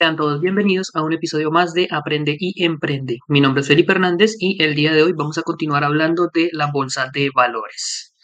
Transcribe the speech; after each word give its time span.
Sean 0.00 0.14
todos 0.14 0.40
bienvenidos 0.40 0.92
a 0.94 1.02
un 1.02 1.12
episodio 1.12 1.50
más 1.50 1.72
de 1.72 1.88
Aprende 1.90 2.36
y 2.38 2.62
Emprende. 2.62 3.18
Mi 3.26 3.40
nombre 3.40 3.62
es 3.62 3.66
Felipe 3.66 3.90
Hernández 3.90 4.36
y 4.38 4.62
el 4.62 4.76
día 4.76 4.92
de 4.92 5.02
hoy 5.02 5.12
vamos 5.12 5.38
a 5.38 5.42
continuar 5.42 5.82
hablando 5.82 6.28
de 6.32 6.50
la 6.52 6.70
bolsa 6.70 7.10
de 7.12 7.30
valores. 7.34 8.14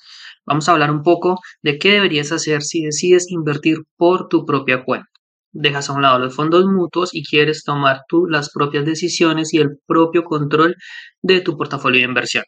Vamos 0.47 0.69
a 0.69 0.73
hablar 0.73 0.93
un 0.93 1.03
poco 1.03 1.41
de 1.63 1.77
qué 1.79 1.91
deberías 1.91 2.31
hacer 2.31 2.63
si 2.63 2.85
decides 2.85 3.29
invertir 3.29 3.79
por 3.97 4.29
tu 4.29 4.47
propia 4.47 4.85
cuenta. 4.85 5.09
Dejas 5.51 5.91
a 5.91 5.95
un 5.95 6.03
lado 6.03 6.21
los 6.21 6.37
fondos 6.37 6.65
mutuos 6.65 7.13
y 7.13 7.25
quieres 7.25 7.65
tomar 7.65 8.03
tú 8.07 8.27
las 8.27 8.53
propias 8.53 8.85
decisiones 8.85 9.53
y 9.53 9.59
el 9.59 9.71
propio 9.85 10.23
control 10.23 10.77
de 11.23 11.41
tu 11.41 11.57
portafolio 11.57 12.03
de 12.03 12.07
inversión. 12.07 12.45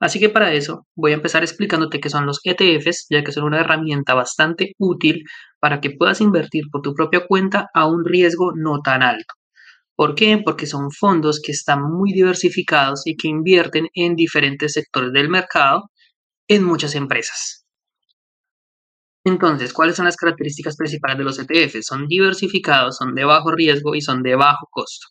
Así 0.00 0.20
que 0.20 0.28
para 0.28 0.52
eso 0.52 0.86
voy 0.94 1.12
a 1.12 1.16
empezar 1.16 1.42
explicándote 1.42 2.00
qué 2.00 2.10
son 2.10 2.26
los 2.26 2.40
ETFs, 2.44 3.06
ya 3.10 3.24
que 3.24 3.32
son 3.32 3.44
una 3.44 3.60
herramienta 3.60 4.14
bastante 4.14 4.74
útil 4.78 5.24
para 5.60 5.80
que 5.80 5.90
puedas 5.90 6.20
invertir 6.20 6.64
por 6.70 6.82
tu 6.82 6.94
propia 6.94 7.26
cuenta 7.26 7.68
a 7.74 7.86
un 7.86 8.04
riesgo 8.04 8.52
no 8.54 8.80
tan 8.80 9.02
alto. 9.02 9.34
¿Por 9.96 10.14
qué? 10.14 10.38
Porque 10.44 10.66
son 10.66 10.92
fondos 10.92 11.40
que 11.42 11.52
están 11.52 11.82
muy 11.82 12.12
diversificados 12.12 13.06
y 13.06 13.16
que 13.16 13.28
invierten 13.28 13.88
en 13.94 14.14
diferentes 14.14 14.74
sectores 14.74 15.12
del 15.12 15.28
mercado 15.28 15.90
en 16.48 16.62
muchas 16.64 16.94
empresas. 16.94 17.66
Entonces, 19.24 19.72
¿cuáles 19.72 19.96
son 19.96 20.06
las 20.06 20.16
características 20.16 20.76
principales 20.76 21.18
de 21.18 21.24
los 21.24 21.38
ETFs? 21.38 21.86
Son 21.86 22.06
diversificados, 22.06 22.96
son 22.96 23.14
de 23.14 23.24
bajo 23.24 23.50
riesgo 23.52 23.94
y 23.94 24.00
son 24.00 24.22
de 24.22 24.36
bajo 24.36 24.66
costo. 24.70 25.08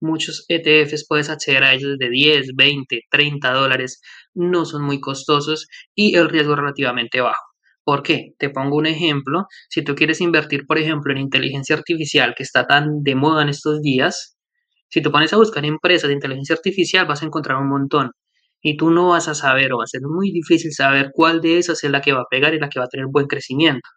Muchos 0.00 0.44
ETFs 0.48 1.06
puedes 1.08 1.30
acceder 1.30 1.64
a 1.64 1.72
ellos 1.74 1.96
desde 1.98 2.10
10, 2.10 2.48
20, 2.54 3.00
30 3.10 3.52
dólares, 3.52 4.00
no 4.34 4.64
son 4.64 4.82
muy 4.82 5.00
costosos 5.00 5.68
y 5.94 6.16
el 6.16 6.28
riesgo 6.28 6.52
es 6.52 6.58
relativamente 6.58 7.20
bajo. 7.20 7.42
¿Por 7.84 8.02
qué? 8.02 8.34
Te 8.38 8.50
pongo 8.50 8.76
un 8.76 8.86
ejemplo. 8.86 9.46
Si 9.70 9.82
tú 9.84 9.94
quieres 9.94 10.20
invertir, 10.20 10.66
por 10.66 10.78
ejemplo, 10.78 11.12
en 11.12 11.18
inteligencia 11.18 11.76
artificial, 11.76 12.34
que 12.36 12.42
está 12.42 12.66
tan 12.66 13.02
de 13.04 13.14
moda 13.14 13.42
en 13.42 13.48
estos 13.48 13.80
días, 13.80 14.36
si 14.88 15.02
te 15.02 15.10
pones 15.10 15.32
a 15.32 15.36
buscar 15.36 15.64
empresas 15.64 16.08
de 16.08 16.14
inteligencia 16.14 16.56
artificial, 16.56 17.06
vas 17.06 17.22
a 17.22 17.26
encontrar 17.26 17.58
un 17.58 17.68
montón. 17.68 18.10
Y 18.60 18.76
tú 18.76 18.90
no 18.90 19.10
vas 19.10 19.28
a 19.28 19.34
saber 19.34 19.72
o 19.72 19.78
va 19.78 19.84
a 19.84 19.86
ser 19.86 20.02
muy 20.02 20.32
difícil 20.32 20.72
saber 20.72 21.10
cuál 21.14 21.40
de 21.40 21.58
esas 21.58 21.84
es 21.84 21.90
la 21.90 22.00
que 22.00 22.12
va 22.12 22.22
a 22.22 22.26
pegar 22.30 22.54
y 22.54 22.58
la 22.58 22.68
que 22.68 22.80
va 22.80 22.86
a 22.86 22.88
tener 22.88 23.06
buen 23.06 23.26
crecimiento. 23.26 23.88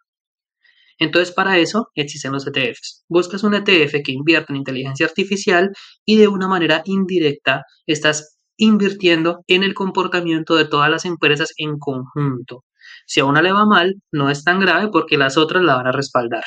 Entonces, 1.00 1.34
para 1.34 1.58
eso 1.58 1.88
existen 1.94 2.32
los 2.32 2.46
ETFs. 2.46 3.04
Buscas 3.08 3.42
un 3.42 3.54
ETF 3.54 4.02
que 4.04 4.12
invierta 4.12 4.52
en 4.52 4.58
inteligencia 4.58 5.06
artificial 5.06 5.70
y 6.04 6.18
de 6.18 6.28
una 6.28 6.46
manera 6.46 6.82
indirecta 6.84 7.64
estás 7.86 8.38
invirtiendo 8.58 9.42
en 9.46 9.62
el 9.64 9.72
comportamiento 9.72 10.54
de 10.56 10.66
todas 10.66 10.90
las 10.90 11.06
empresas 11.06 11.52
en 11.56 11.78
conjunto. 11.78 12.64
Si 13.06 13.20
a 13.20 13.24
una 13.24 13.40
le 13.40 13.52
va 13.52 13.64
mal, 13.64 13.94
no 14.12 14.28
es 14.28 14.44
tan 14.44 14.60
grave 14.60 14.90
porque 14.92 15.16
las 15.16 15.38
otras 15.38 15.62
la 15.64 15.76
van 15.76 15.86
a 15.86 15.92
respaldar. 15.92 16.44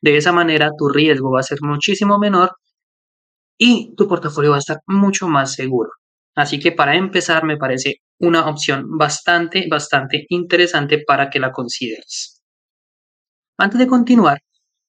De 0.00 0.16
esa 0.16 0.32
manera, 0.32 0.70
tu 0.78 0.88
riesgo 0.88 1.32
va 1.32 1.40
a 1.40 1.42
ser 1.42 1.58
muchísimo 1.60 2.18
menor 2.18 2.52
y 3.58 3.94
tu 3.96 4.06
portafolio 4.06 4.50
va 4.50 4.56
a 4.56 4.60
estar 4.60 4.78
mucho 4.86 5.26
más 5.26 5.54
seguro. 5.54 5.90
Así 6.36 6.60
que 6.60 6.72
para 6.72 6.94
empezar, 6.96 7.44
me 7.44 7.56
parece 7.56 7.96
una 8.20 8.46
opción 8.46 8.96
bastante, 8.96 9.66
bastante 9.68 10.26
interesante 10.28 11.02
para 11.04 11.30
que 11.30 11.40
la 11.40 11.50
consideres. 11.50 12.41
Antes 13.58 13.78
de 13.78 13.86
continuar, 13.86 14.38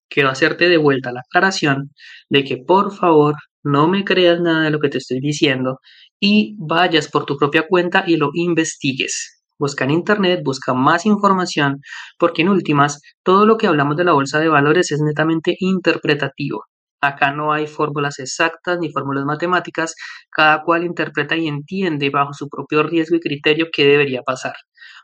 quiero 0.10 0.30
hacerte 0.30 0.70
de 0.70 0.78
vuelta 0.78 1.12
la 1.12 1.22
aclaración 1.22 1.92
de 2.30 2.44
que 2.44 2.58
por 2.58 2.94
favor 2.96 3.36
no 3.64 3.88
me 3.88 4.06
creas 4.06 4.42
nada 4.42 4.64
de 4.64 4.72
lo 4.72 4.80
que 4.80 4.90
te 4.90 5.00
estoy 5.00 5.20
diciendo 5.20 5.80
y 6.20 6.56
vayas 6.60 7.10
por 7.10 7.26
tu 7.26 7.38
propia 7.38 7.68
cuenta 7.68 8.04
y 8.08 8.18
lo 8.18 8.32
investigues. 8.34 9.44
Busca 9.60 9.86
en 9.86 9.92
internet, 9.92 10.42
busca 10.44 10.74
más 10.74 11.06
información, 11.06 11.82
porque 12.20 12.42
en 12.44 12.50
últimas, 12.50 13.02
todo 13.24 13.46
lo 13.46 13.58
que 13.58 13.68
hablamos 13.68 13.98
de 13.98 14.06
la 14.06 14.14
bolsa 14.14 14.40
de 14.40 14.50
valores 14.50 14.92
es 14.92 15.02
netamente 15.02 15.56
interpretativo. 15.60 16.66
Acá 17.04 17.32
no 17.34 17.52
hay 17.52 17.68
fórmulas 17.68 18.18
exactas 18.20 18.80
ni 18.80 18.90
fórmulas 18.90 19.26
matemáticas, 19.26 19.94
cada 20.32 20.64
cual 20.64 20.86
interpreta 20.86 21.36
y 21.36 21.48
entiende 21.50 22.10
bajo 22.10 22.34
su 22.34 22.48
propio 22.48 22.82
riesgo 22.84 23.18
y 23.18 23.20
criterio 23.20 23.68
qué 23.74 23.86
debería 23.86 24.22
pasar. 24.22 24.56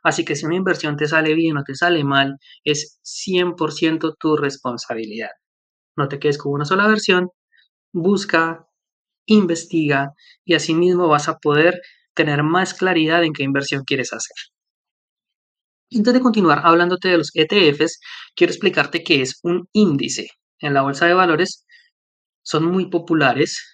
Así 0.02 0.24
que 0.24 0.38
si 0.38 0.46
una 0.46 0.56
inversión 0.56 0.96
te 0.96 1.08
sale 1.10 1.34
bien 1.34 1.58
o 1.58 1.64
te 1.64 1.76
sale 1.76 2.06
mal, 2.06 2.38
es 2.64 3.00
100% 3.04 4.16
tu 4.18 4.38
responsabilidad. 4.38 5.32
No 5.98 6.08
te 6.08 6.20
quedes 6.20 6.38
con 6.38 6.54
una 6.54 6.64
sola 6.64 6.88
versión, 6.88 7.32
busca, 7.94 8.66
investiga 9.26 10.14
y 10.46 10.56
asimismo 10.56 11.10
vas 11.10 11.28
a 11.30 11.38
poder 11.38 11.82
tener 12.14 12.44
más 12.44 12.74
claridad 12.74 13.26
en 13.26 13.34
qué 13.34 13.44
inversión 13.44 13.84
quieres 13.86 14.14
hacer. 14.14 14.36
Antes 15.94 16.14
de 16.14 16.22
continuar 16.22 16.62
hablándote 16.64 17.10
de 17.10 17.18
los 17.18 17.32
ETFs, 17.34 18.00
quiero 18.36 18.52
explicarte 18.54 19.04
qué 19.04 19.22
es 19.22 19.40
un 19.44 19.68
índice. 19.74 20.30
En 20.60 20.74
la 20.74 20.82
bolsa 20.82 21.06
de 21.06 21.14
valores 21.14 21.66
son 22.44 22.66
muy 22.66 22.90
populares 22.90 23.66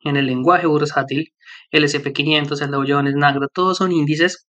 en 0.00 0.16
el 0.16 0.26
lenguaje 0.26 0.66
bursátil. 0.66 1.32
El 1.70 1.84
SP500, 1.84 2.62
el 2.62 2.70
Dow 2.70 2.84
Jones, 2.86 3.14
todos 3.52 3.78
son 3.78 3.92
índices 3.92 4.46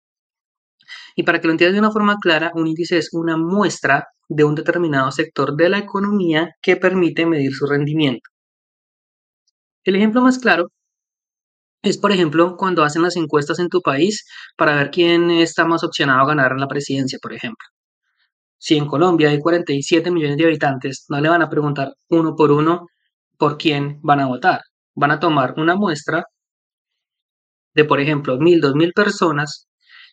y 1.16 1.24
para 1.24 1.40
que 1.40 1.48
lo 1.48 1.54
entiendas 1.54 1.74
de 1.74 1.80
una 1.80 1.92
forma 1.92 2.18
clara, 2.20 2.52
un 2.56 2.68
índice 2.68 2.98
es 2.98 3.10
una 3.14 3.38
muestra 3.38 4.08
de 4.30 4.44
un 4.44 4.56
determinado 4.56 5.12
sector 5.12 5.56
de 5.56 5.70
la 5.70 5.78
economía 5.80 6.56
que 6.62 6.76
permite 6.78 7.26
medir 7.26 7.54
su 7.54 7.66
rendimiento. 7.68 8.30
El 9.86 9.96
ejemplo 9.96 10.22
más 10.22 10.40
claro 10.40 10.70
es, 11.82 11.98
por 11.98 12.12
ejemplo, 12.12 12.56
cuando 12.58 12.84
hacen 12.84 13.02
las 13.02 13.18
encuestas 13.18 13.60
en 13.60 13.70
tu 13.70 13.82
país 13.82 14.26
para 14.58 14.76
ver 14.76 14.90
quién 14.90 15.30
está 15.32 15.66
más 15.66 15.84
opcionado 15.84 16.22
a 16.22 16.28
ganar 16.28 16.58
la 16.58 16.68
presidencia, 16.68 17.20
por 17.22 17.34
ejemplo. 17.34 17.68
Si 18.58 18.78
en 18.78 18.88
Colombia 18.88 19.30
hay 19.30 19.40
47 19.40 20.10
millones 20.10 20.38
de 20.38 20.46
habitantes, 20.46 21.06
no 21.10 21.20
le 21.20 21.30
van 21.30 21.42
a 21.42 21.50
preguntar 21.50 21.94
uno 22.10 22.36
por 22.36 22.52
uno 22.52 22.88
por 23.38 23.58
quién 23.58 24.00
van 24.02 24.20
a 24.20 24.28
votar. 24.28 24.62
Van 24.96 25.12
a 25.12 25.20
tomar 25.20 25.56
una 25.58 25.76
muestra 25.76 26.26
de, 27.74 27.86
por 27.86 28.00
ejemplo, 28.00 28.38
mil, 28.40 28.62
dos 28.62 28.76
mil 28.76 28.94
personas 28.94 29.68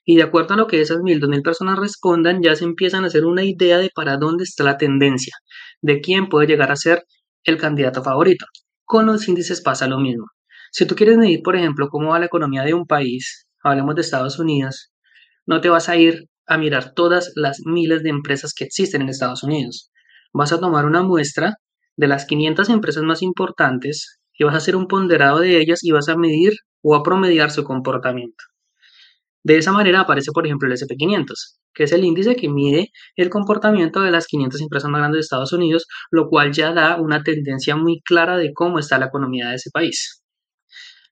y 0.05 0.17
de 0.17 0.23
acuerdo 0.23 0.55
a 0.55 0.57
lo 0.57 0.67
que 0.67 0.81
esas 0.81 1.01
mil, 1.01 1.21
dos 1.21 1.29
mil 1.29 1.43
personas 1.43 1.79
respondan, 1.79 2.43
ya 2.43 2.57
se 2.57 2.65
empiezan 2.65 3.05
a 3.05 3.09
hacer 3.09 3.25
una 3.25 3.45
idea 3.45 3.79
de 3.79 3.91
para 3.95 4.17
dónde 4.17 4.45
está 4.45 4.65
la 4.65 4.79
tendencia, 4.79 5.35
de 5.83 6.01
quién 6.01 6.29
puede 6.29 6.47
llegar 6.47 6.73
a 6.73 6.77
ser 6.77 7.05
el 7.45 7.59
candidato 7.59 8.03
favorito. 8.03 8.47
Con 8.85 9.07
los 9.07 9.29
índices 9.29 9.61
pasa 9.61 9.87
lo 9.87 9.99
mismo. 9.99 10.27
Si 10.73 10.87
tú 10.87 10.95
quieres 10.95 11.19
medir, 11.19 11.43
por 11.43 11.57
ejemplo, 11.57 11.89
cómo 11.89 12.11
va 12.11 12.19
la 12.19 12.27
economía 12.27 12.63
de 12.63 12.75
un 12.75 12.87
país, 12.87 13.47
hablemos 13.63 13.95
de 13.95 14.01
Estados 14.03 14.39
Unidos, 14.39 14.91
no 15.47 15.61
te 15.61 15.69
vas 15.69 15.89
a 15.89 15.97
ir 15.97 16.27
a 16.47 16.59
mirar 16.59 16.95
todas 16.95 17.33
las 17.37 17.61
miles 17.65 18.03
de 18.03 18.11
empresas 18.11 18.55
que 18.55 18.65
existen 18.65 19.03
en 19.03 19.09
Estados 19.09 19.43
Unidos. 19.43 19.91
Vas 20.33 20.53
a 20.53 20.61
tomar 20.61 20.87
una 20.87 21.03
muestra 21.03 21.57
de 21.97 22.09
las 22.09 22.27
500 22.27 22.69
empresas 22.71 23.03
más 23.03 23.23
importantes 23.23 24.21
y 24.39 24.45
vas 24.45 24.55
a 24.55 24.59
hacer 24.59 24.77
un 24.77 24.89
ponderado 24.89 25.41
de 25.41 25.59
ellas 25.59 25.85
y 25.85 25.91
vas 25.93 26.09
a 26.09 26.17
medir 26.17 26.53
o 26.83 26.95
a 26.95 27.03
promediar 27.03 27.51
su 27.51 27.65
comportamiento. 27.65 28.45
De 29.43 29.57
esa 29.57 29.73
manera 29.73 30.01
aparece, 30.01 30.33
por 30.33 30.47
ejemplo, 30.47 30.69
el 30.69 30.75
SP500, 30.75 31.59
que 31.75 31.85
es 31.85 31.93
el 31.93 32.05
índice 32.05 32.37
que 32.37 32.49
mide 32.49 32.91
el 33.17 33.31
comportamiento 33.31 34.03
de 34.03 34.11
las 34.11 34.27
500 34.27 34.61
empresas 34.61 34.91
más 34.91 35.01
grandes 35.01 35.19
de 35.19 35.21
Estados 35.23 35.53
Unidos, 35.53 35.87
lo 36.11 36.29
cual 36.29 36.53
ya 36.53 36.73
da 36.73 36.97
una 37.01 37.23
tendencia 37.23 37.77
muy 37.77 38.01
clara 38.03 38.37
de 38.37 38.53
cómo 38.53 38.79
está 38.79 38.99
la 38.99 39.07
economía 39.07 39.49
de 39.49 39.57
ese 39.57 39.71
país. 39.71 40.23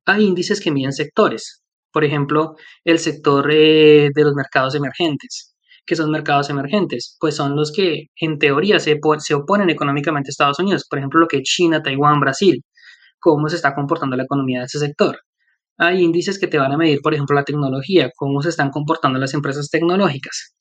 Hay 0.04 0.24
índices 0.24 0.60
que 0.60 0.70
miden 0.70 0.92
sectores, 0.92 1.62
por 1.92 2.04
ejemplo, 2.04 2.56
el 2.84 2.98
sector 2.98 3.50
eh, 3.50 4.10
de 4.14 4.22
los 4.24 4.34
mercados 4.34 4.74
emergentes. 4.74 5.47
¿Qué 5.88 5.96
son 5.96 6.10
mercados 6.10 6.50
emergentes? 6.50 7.16
Pues 7.18 7.36
son 7.36 7.56
los 7.56 7.72
que 7.72 8.08
en 8.20 8.38
teoría 8.38 8.78
se, 8.78 9.00
se 9.20 9.34
oponen 9.34 9.70
económicamente 9.70 10.28
a 10.28 10.32
Estados 10.32 10.58
Unidos, 10.60 10.86
por 10.88 10.98
ejemplo, 10.98 11.20
lo 11.20 11.28
que 11.28 11.42
China, 11.42 11.82
Taiwán, 11.82 12.20
Brasil. 12.20 12.62
¿Cómo 13.18 13.48
se 13.48 13.56
está 13.56 13.74
comportando 13.74 14.16
la 14.16 14.24
economía 14.24 14.60
de 14.60 14.66
ese 14.66 14.78
sector? 14.78 15.18
hay 15.78 16.02
índices 16.02 16.38
que 16.38 16.48
te 16.48 16.58
van 16.58 16.72
a 16.72 16.76
medir, 16.76 17.00
por 17.00 17.14
ejemplo, 17.14 17.36
la 17.36 17.44
tecnología, 17.44 18.10
cómo 18.16 18.42
se 18.42 18.48
están 18.50 18.70
comportando 18.70 19.18
las 19.18 19.32
empresas 19.32 19.70
tecnológicas. 19.70 20.56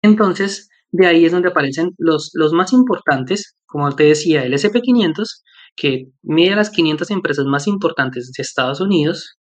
Entonces, 0.00 0.70
de 0.90 1.06
ahí 1.06 1.24
es 1.26 1.32
donde 1.32 1.50
aparecen 1.50 1.90
los, 1.98 2.30
los 2.34 2.52
más 2.52 2.72
importantes, 2.72 3.56
como 3.66 3.94
te 3.94 4.04
decía, 4.04 4.44
el 4.44 4.54
SP500, 4.54 5.42
que 5.76 6.06
mide 6.22 6.56
las 6.56 6.70
500 6.70 7.10
empresas 7.10 7.44
más 7.44 7.66
importantes 7.66 8.32
de 8.32 8.42
Estados 8.42 8.80
Unidos. 8.80 9.38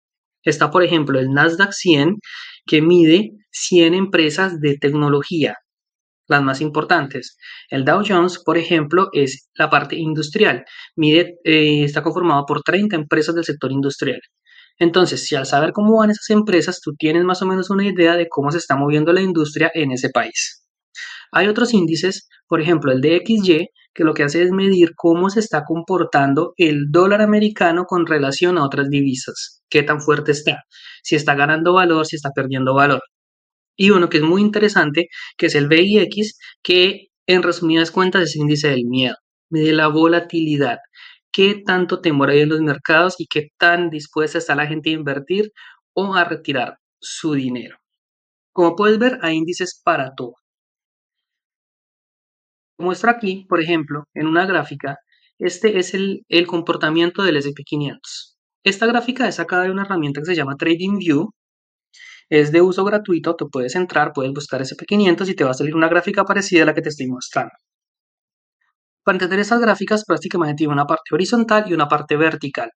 Está, 0.47 0.71
por 0.71 0.81
ejemplo, 0.81 1.19
el 1.19 1.33
Nasdaq 1.33 1.73
100, 1.73 2.19
que 2.65 2.81
mide 2.81 3.31
100 3.51 3.93
empresas 3.93 4.61
de 4.61 4.77
tecnología, 4.77 5.55
las 6.29 6.41
más 6.41 6.61
importantes. 6.61 7.37
El 7.69 7.83
Dow 7.83 8.01
Jones, 8.07 8.39
por 8.45 8.57
ejemplo, 8.57 9.09
es 9.11 9.49
la 9.55 9.69
parte 9.69 9.97
industrial. 9.97 10.63
Mide, 10.95 11.35
eh, 11.43 11.83
está 11.83 12.01
conformado 12.01 12.45
por 12.45 12.61
30 12.61 12.95
empresas 12.95 13.35
del 13.35 13.43
sector 13.43 13.73
industrial. 13.73 14.21
Entonces, 14.79 15.27
si 15.27 15.35
al 15.35 15.45
saber 15.45 15.73
cómo 15.73 15.97
van 15.97 16.11
esas 16.11 16.29
empresas, 16.29 16.79
tú 16.79 16.93
tienes 16.97 17.25
más 17.25 17.41
o 17.41 17.45
menos 17.45 17.69
una 17.69 17.85
idea 17.85 18.15
de 18.15 18.29
cómo 18.29 18.49
se 18.49 18.59
está 18.59 18.77
moviendo 18.77 19.11
la 19.11 19.21
industria 19.21 19.69
en 19.73 19.91
ese 19.91 20.09
país. 20.11 20.65
Hay 21.33 21.47
otros 21.47 21.73
índices, 21.73 22.29
por 22.47 22.61
ejemplo, 22.61 22.93
el 22.93 23.01
DXY, 23.01 23.67
que 23.97 24.03
lo 24.03 24.13
que 24.13 24.23
hace 24.23 24.43
es 24.43 24.51
medir 24.51 24.93
cómo 24.95 25.31
se 25.31 25.39
está 25.39 25.63
comportando 25.65 26.53
el 26.57 26.91
dólar 26.91 27.21
americano 27.21 27.85
con 27.85 28.05
relación 28.05 28.59
a 28.59 28.63
otras 28.63 28.89
divisas, 28.89 29.63
qué 29.71 29.81
tan 29.81 30.01
fuerte 30.01 30.31
está, 30.33 30.65
si 31.01 31.15
está 31.15 31.33
ganando 31.33 31.73
valor, 31.73 32.05
si 32.05 32.15
está 32.15 32.29
perdiendo 32.29 32.75
valor. 32.75 33.01
Y 33.75 33.89
uno 33.89 34.07
que 34.07 34.17
es 34.17 34.23
muy 34.23 34.41
interesante, 34.41 35.07
que 35.35 35.47
es 35.47 35.55
el 35.55 35.67
VIX, 35.67 36.37
que 36.61 37.07
en 37.25 37.41
resumidas 37.41 37.89
cuentas 37.89 38.21
es 38.21 38.35
el 38.35 38.43
índice 38.43 38.69
del 38.69 38.85
miedo. 38.85 39.15
mide 39.49 39.73
la 39.73 39.87
volatilidad, 39.87 40.77
qué 41.31 41.63
tanto 41.65 41.99
temor 41.99 42.29
hay 42.29 42.41
en 42.41 42.49
los 42.49 42.61
mercados 42.61 43.15
y 43.19 43.25
qué 43.27 43.49
tan 43.57 43.89
dispuesta 43.89 44.37
está 44.37 44.55
la 44.55 44.67
gente 44.67 44.91
a 44.91 44.93
invertir 44.93 45.51
o 45.93 46.13
a 46.13 46.23
retirar 46.23 46.77
su 47.01 47.33
dinero. 47.33 47.77
Como 48.53 48.75
puedes 48.75 48.99
ver, 48.99 49.17
hay 49.23 49.37
índices 49.37 49.81
para 49.83 50.13
todo. 50.15 50.35
Muestro 52.77 53.09
aquí, 53.11 53.45
por 53.49 53.61
ejemplo, 53.61 54.03
en 54.13 54.27
una 54.27 54.45
gráfica, 54.45 54.97
este 55.39 55.79
es 55.79 55.93
el, 55.93 56.23
el 56.29 56.47
comportamiento 56.47 57.23
del 57.23 57.37
SP500. 57.37 58.35
Esta 58.63 58.85
gráfica 58.85 59.27
es 59.27 59.35
sacada 59.35 59.63
de 59.63 59.71
una 59.71 59.83
herramienta 59.83 60.21
que 60.21 60.25
se 60.25 60.35
llama 60.35 60.55
TradingView. 60.55 61.31
Es 62.29 62.51
de 62.51 62.61
uso 62.61 62.83
gratuito, 62.83 63.35
tú 63.35 63.49
puedes 63.49 63.75
entrar, 63.75 64.11
puedes 64.13 64.33
buscar 64.33 64.61
SP500 64.61 65.29
y 65.29 65.35
te 65.35 65.43
va 65.43 65.51
a 65.51 65.53
salir 65.53 65.75
una 65.75 65.87
gráfica 65.87 66.23
parecida 66.25 66.63
a 66.63 66.65
la 66.65 66.73
que 66.73 66.81
te 66.81 66.89
estoy 66.89 67.07
mostrando. 67.07 67.53
Para 69.03 69.15
entender 69.15 69.39
estas 69.39 69.61
gráficas, 69.61 70.03
prácticamente 70.05 70.55
tiene 70.55 70.73
una 70.73 70.85
parte 70.85 71.15
horizontal 71.15 71.65
y 71.67 71.73
una 71.73 71.87
parte 71.87 72.17
vertical. 72.17 72.71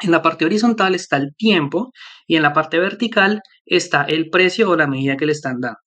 En 0.00 0.10
la 0.10 0.22
parte 0.22 0.44
horizontal 0.44 0.94
está 0.94 1.16
el 1.16 1.34
tiempo 1.36 1.92
y 2.26 2.36
en 2.36 2.42
la 2.42 2.52
parte 2.52 2.78
vertical 2.78 3.40
está 3.64 4.02
el 4.04 4.30
precio 4.30 4.70
o 4.70 4.76
la 4.76 4.86
medida 4.86 5.16
que 5.16 5.26
le 5.26 5.32
están 5.32 5.60
dando. 5.60 5.78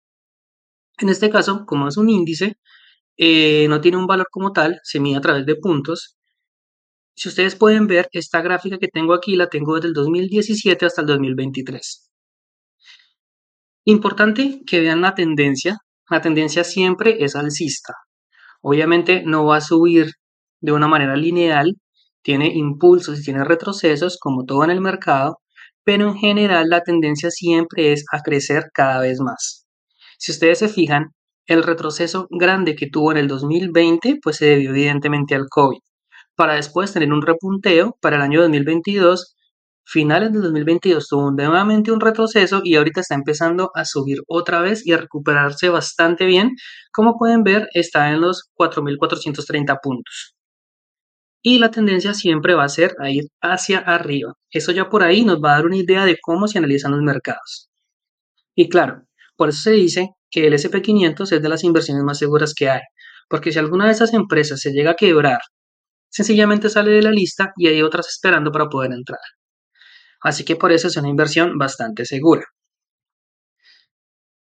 En 0.99 1.09
este 1.09 1.29
caso, 1.29 1.65
como 1.65 1.87
es 1.89 1.97
un 1.97 2.09
índice, 2.09 2.55
eh, 3.17 3.67
no 3.69 3.81
tiene 3.81 3.97
un 3.97 4.07
valor 4.07 4.27
como 4.31 4.51
tal, 4.53 4.79
se 4.83 4.99
mide 4.99 5.17
a 5.17 5.21
través 5.21 5.45
de 5.45 5.55
puntos. 5.55 6.17
Si 7.15 7.29
ustedes 7.29 7.55
pueden 7.55 7.87
ver, 7.87 8.09
esta 8.13 8.41
gráfica 8.41 8.77
que 8.77 8.87
tengo 8.87 9.13
aquí 9.13 9.35
la 9.35 9.47
tengo 9.47 9.75
desde 9.75 9.89
el 9.89 9.93
2017 9.93 10.85
hasta 10.85 11.01
el 11.01 11.07
2023. 11.07 12.11
Importante 13.85 14.61
que 14.65 14.79
vean 14.79 15.01
la 15.01 15.15
tendencia. 15.15 15.77
La 16.09 16.21
tendencia 16.21 16.63
siempre 16.63 17.23
es 17.23 17.35
alcista. 17.35 17.95
Obviamente 18.61 19.23
no 19.25 19.45
va 19.45 19.57
a 19.57 19.61
subir 19.61 20.11
de 20.61 20.71
una 20.71 20.87
manera 20.87 21.15
lineal, 21.15 21.75
tiene 22.21 22.47
impulsos 22.53 23.19
y 23.19 23.23
tiene 23.23 23.43
retrocesos 23.43 24.17
como 24.19 24.45
todo 24.45 24.63
en 24.63 24.71
el 24.71 24.81
mercado, 24.81 25.39
pero 25.83 26.07
en 26.09 26.15
general 26.15 26.69
la 26.69 26.81
tendencia 26.81 27.31
siempre 27.31 27.93
es 27.93 28.05
a 28.11 28.21
crecer 28.21 28.65
cada 28.73 28.99
vez 28.99 29.19
más. 29.19 29.65
Si 30.19 30.31
ustedes 30.31 30.59
se 30.59 30.69
fijan, 30.69 31.07
el 31.53 31.63
retroceso 31.63 32.27
grande 32.29 32.75
que 32.75 32.87
tuvo 32.89 33.11
en 33.11 33.17
el 33.17 33.27
2020 33.27 34.19
pues 34.21 34.37
se 34.37 34.45
debió 34.45 34.71
evidentemente 34.71 35.35
al 35.35 35.47
COVID, 35.49 35.79
para 36.35 36.55
después 36.55 36.93
tener 36.93 37.11
un 37.11 37.21
repunteo 37.21 37.97
para 38.01 38.17
el 38.17 38.21
año 38.21 38.41
2022 38.41 39.35
finales 39.91 40.31
del 40.31 40.41
2022 40.43 41.07
tuvo 41.07 41.31
nuevamente 41.31 41.91
un 41.91 41.99
retroceso 41.99 42.61
y 42.63 42.75
ahorita 42.75 43.01
está 43.01 43.15
empezando 43.15 43.71
a 43.75 43.85
subir 43.85 44.19
otra 44.27 44.61
vez 44.61 44.85
y 44.85 44.93
a 44.93 44.97
recuperarse 44.97 45.69
bastante 45.69 46.25
bien. 46.25 46.55
Como 46.91 47.17
pueden 47.17 47.43
ver, 47.43 47.67
está 47.73 48.11
en 48.11 48.21
los 48.21 48.49
4.430 48.57 49.79
puntos. 49.81 50.35
Y 51.43 51.57
la 51.59 51.71
tendencia 51.71 52.13
siempre 52.13 52.53
va 52.53 52.63
a 52.65 52.69
ser 52.69 52.95
a 52.99 53.09
ir 53.09 53.25
hacia 53.41 53.79
arriba. 53.79 54.33
Eso 54.51 54.71
ya 54.71 54.89
por 54.89 55.03
ahí 55.03 55.25
nos 55.25 55.41
va 55.43 55.51
a 55.51 55.55
dar 55.55 55.65
una 55.65 55.77
idea 55.77 56.05
de 56.05 56.17
cómo 56.21 56.47
se 56.47 56.59
analizan 56.59 56.91
los 56.91 57.01
mercados. 57.01 57.69
Y 58.55 58.69
claro, 58.69 59.03
por 59.35 59.49
eso 59.49 59.63
se 59.63 59.71
dice 59.71 60.09
que 60.31 60.47
el 60.47 60.53
SP500 60.53 61.33
es 61.33 61.41
de 61.41 61.49
las 61.49 61.63
inversiones 61.63 62.03
más 62.03 62.17
seguras 62.17 62.53
que 62.55 62.69
hay. 62.69 62.81
Porque 63.29 63.51
si 63.51 63.59
alguna 63.59 63.85
de 63.85 63.91
esas 63.91 64.13
empresas 64.13 64.59
se 64.59 64.71
llega 64.71 64.91
a 64.91 64.95
quebrar, 64.95 65.39
sencillamente 66.09 66.69
sale 66.69 66.91
de 66.91 67.01
la 67.01 67.11
lista 67.11 67.53
y 67.57 67.67
hay 67.67 67.81
otras 67.81 68.07
esperando 68.09 68.51
para 68.51 68.69
poder 68.69 68.91
entrar. 68.93 69.19
Así 70.21 70.45
que 70.45 70.55
por 70.55 70.71
eso 70.71 70.87
es 70.87 70.97
una 70.97 71.09
inversión 71.09 71.57
bastante 71.57 72.05
segura. 72.05 72.45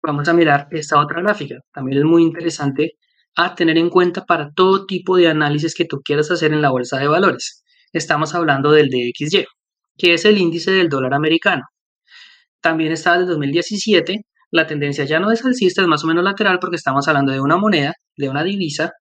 Vamos 0.02 0.28
a 0.28 0.32
mirar 0.32 0.68
esta 0.70 1.00
otra 1.00 1.20
gráfica. 1.20 1.56
También 1.72 1.98
es 1.98 2.04
muy 2.04 2.22
interesante 2.22 2.92
a 3.36 3.54
tener 3.54 3.76
en 3.76 3.90
cuenta 3.90 4.24
para 4.24 4.50
todo 4.52 4.86
tipo 4.86 5.16
de 5.16 5.28
análisis 5.28 5.74
que 5.74 5.84
tú 5.84 6.00
quieras 6.02 6.30
hacer 6.30 6.52
en 6.52 6.62
la 6.62 6.70
bolsa 6.70 6.98
de 6.98 7.08
valores. 7.08 7.64
Estamos 7.92 8.34
hablando 8.34 8.70
del 8.72 8.88
DXY, 8.88 9.44
que 9.98 10.14
es 10.14 10.24
el 10.24 10.38
índice 10.38 10.70
del 10.70 10.88
dólar 10.88 11.14
americano. 11.14 11.64
También 12.60 12.92
está 12.92 13.18
desde 13.18 13.30
2017. 13.32 14.22
La 14.50 14.66
tendencia 14.66 15.04
ya 15.04 15.18
no 15.20 15.30
es 15.32 15.44
alcista, 15.44 15.82
es 15.82 15.88
más 15.88 16.04
o 16.04 16.06
menos 16.06 16.24
lateral 16.24 16.58
porque 16.60 16.76
estamos 16.76 17.08
hablando 17.08 17.32
de 17.32 17.40
una 17.40 17.56
moneda, 17.56 17.94
de 18.16 18.28
una 18.28 18.44
divisa. 18.44 18.92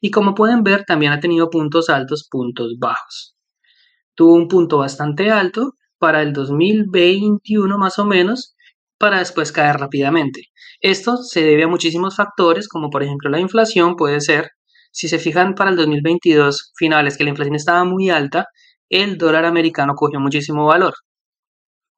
Y 0.00 0.10
como 0.10 0.34
pueden 0.34 0.62
ver, 0.62 0.84
también 0.84 1.12
ha 1.12 1.20
tenido 1.20 1.50
puntos 1.50 1.88
altos, 1.88 2.26
puntos 2.30 2.74
bajos. 2.78 3.36
Tuvo 4.14 4.34
un 4.34 4.48
punto 4.48 4.78
bastante 4.78 5.30
alto 5.30 5.74
para 5.98 6.22
el 6.22 6.32
2021 6.32 7.78
más 7.78 7.98
o 7.98 8.04
menos, 8.04 8.56
para 8.98 9.18
después 9.18 9.52
caer 9.52 9.76
rápidamente. 9.76 10.48
Esto 10.80 11.16
se 11.16 11.42
debe 11.42 11.64
a 11.64 11.68
muchísimos 11.68 12.16
factores, 12.16 12.68
como 12.68 12.90
por 12.90 13.02
ejemplo 13.02 13.30
la 13.30 13.40
inflación 13.40 13.96
puede 13.96 14.20
ser, 14.20 14.50
si 14.90 15.08
se 15.08 15.18
fijan 15.18 15.54
para 15.54 15.70
el 15.70 15.76
2022 15.76 16.72
finales 16.76 17.16
que 17.16 17.24
la 17.24 17.30
inflación 17.30 17.56
estaba 17.56 17.84
muy 17.84 18.10
alta, 18.10 18.46
el 18.88 19.16
dólar 19.18 19.44
americano 19.44 19.94
cogió 19.94 20.20
muchísimo 20.20 20.66
valor. 20.66 20.94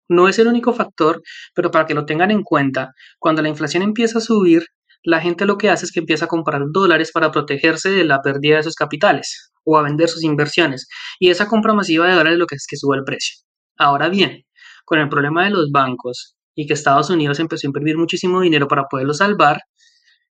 No 0.09 0.29
es 0.29 0.39
el 0.39 0.49
único 0.49 0.73
factor, 0.73 1.23
pero 1.55 1.71
para 1.71 1.87
que 1.87 1.95
lo 1.95 2.05
tengan 2.05 2.31
en 2.31 2.43
cuenta, 2.43 2.93
cuando 3.19 3.43
la 3.43 3.49
inflación 3.49 3.83
empieza 3.83 4.19
a 4.19 4.23
subir, 4.23 4.67
la 5.03 5.21
gente 5.21 5.45
lo 5.45 5.59
que 5.59 5.71
hace 5.71 5.85
es 5.85 5.93
que 5.93 6.01
empieza 6.01 6.25
a 6.25 6.29
comprar 6.29 6.63
dólares 6.73 7.11
para 7.13 7.31
protegerse 7.31 7.91
de 7.91 8.05
la 8.05 8.23
pérdida 8.23 8.57
de 8.57 8.63
sus 8.63 8.75
capitales 8.75 9.53
o 9.65 9.79
a 9.79 9.83
vender 9.83 10.09
sus 10.09 10.25
inversiones. 10.25 10.89
Y 11.19 11.31
esa 11.31 11.47
compra 11.47 11.75
masiva 11.75 12.07
de 12.07 12.15
dólares 12.15 12.39
lo 12.39 12.47
que 12.47 12.55
es 12.55 12.67
que 12.69 12.77
sube 12.77 12.97
el 12.97 13.05
precio. 13.05 13.37
Ahora 13.77 14.09
bien, 14.09 14.45
con 14.85 14.99
el 14.99 15.09
problema 15.09 15.45
de 15.45 15.51
los 15.51 15.71
bancos 15.71 16.37
y 16.55 16.67
que 16.67 16.75
Estados 16.75 17.11
Unidos 17.11 17.41
empezó 17.41 17.67
a 17.67 17.69
imprimir 17.69 17.99
muchísimo 17.99 18.41
dinero 18.41 18.69
para 18.69 18.85
poderlo 18.85 19.15
salvar, 19.15 19.61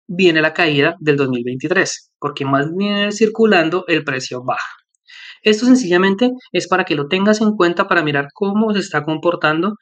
viene 0.07 0.41
la 0.41 0.53
caída 0.53 0.95
del 0.99 1.17
2023, 1.17 2.11
porque 2.19 2.45
más 2.45 2.75
dinero 2.75 3.11
circulando, 3.11 3.85
el 3.87 4.03
precio 4.03 4.43
baja. 4.43 4.82
Esto 5.44 5.66
sencillamente 5.66 6.31
es 6.54 6.68
para 6.68 6.86
que 6.86 6.95
lo 6.95 7.07
tengas 7.07 7.42
en 7.42 7.56
cuenta 7.56 7.88
para 7.88 8.04
mirar 8.04 8.30
cómo 8.34 8.74
se 8.74 8.80
está 8.80 9.04
comportando 9.04 9.75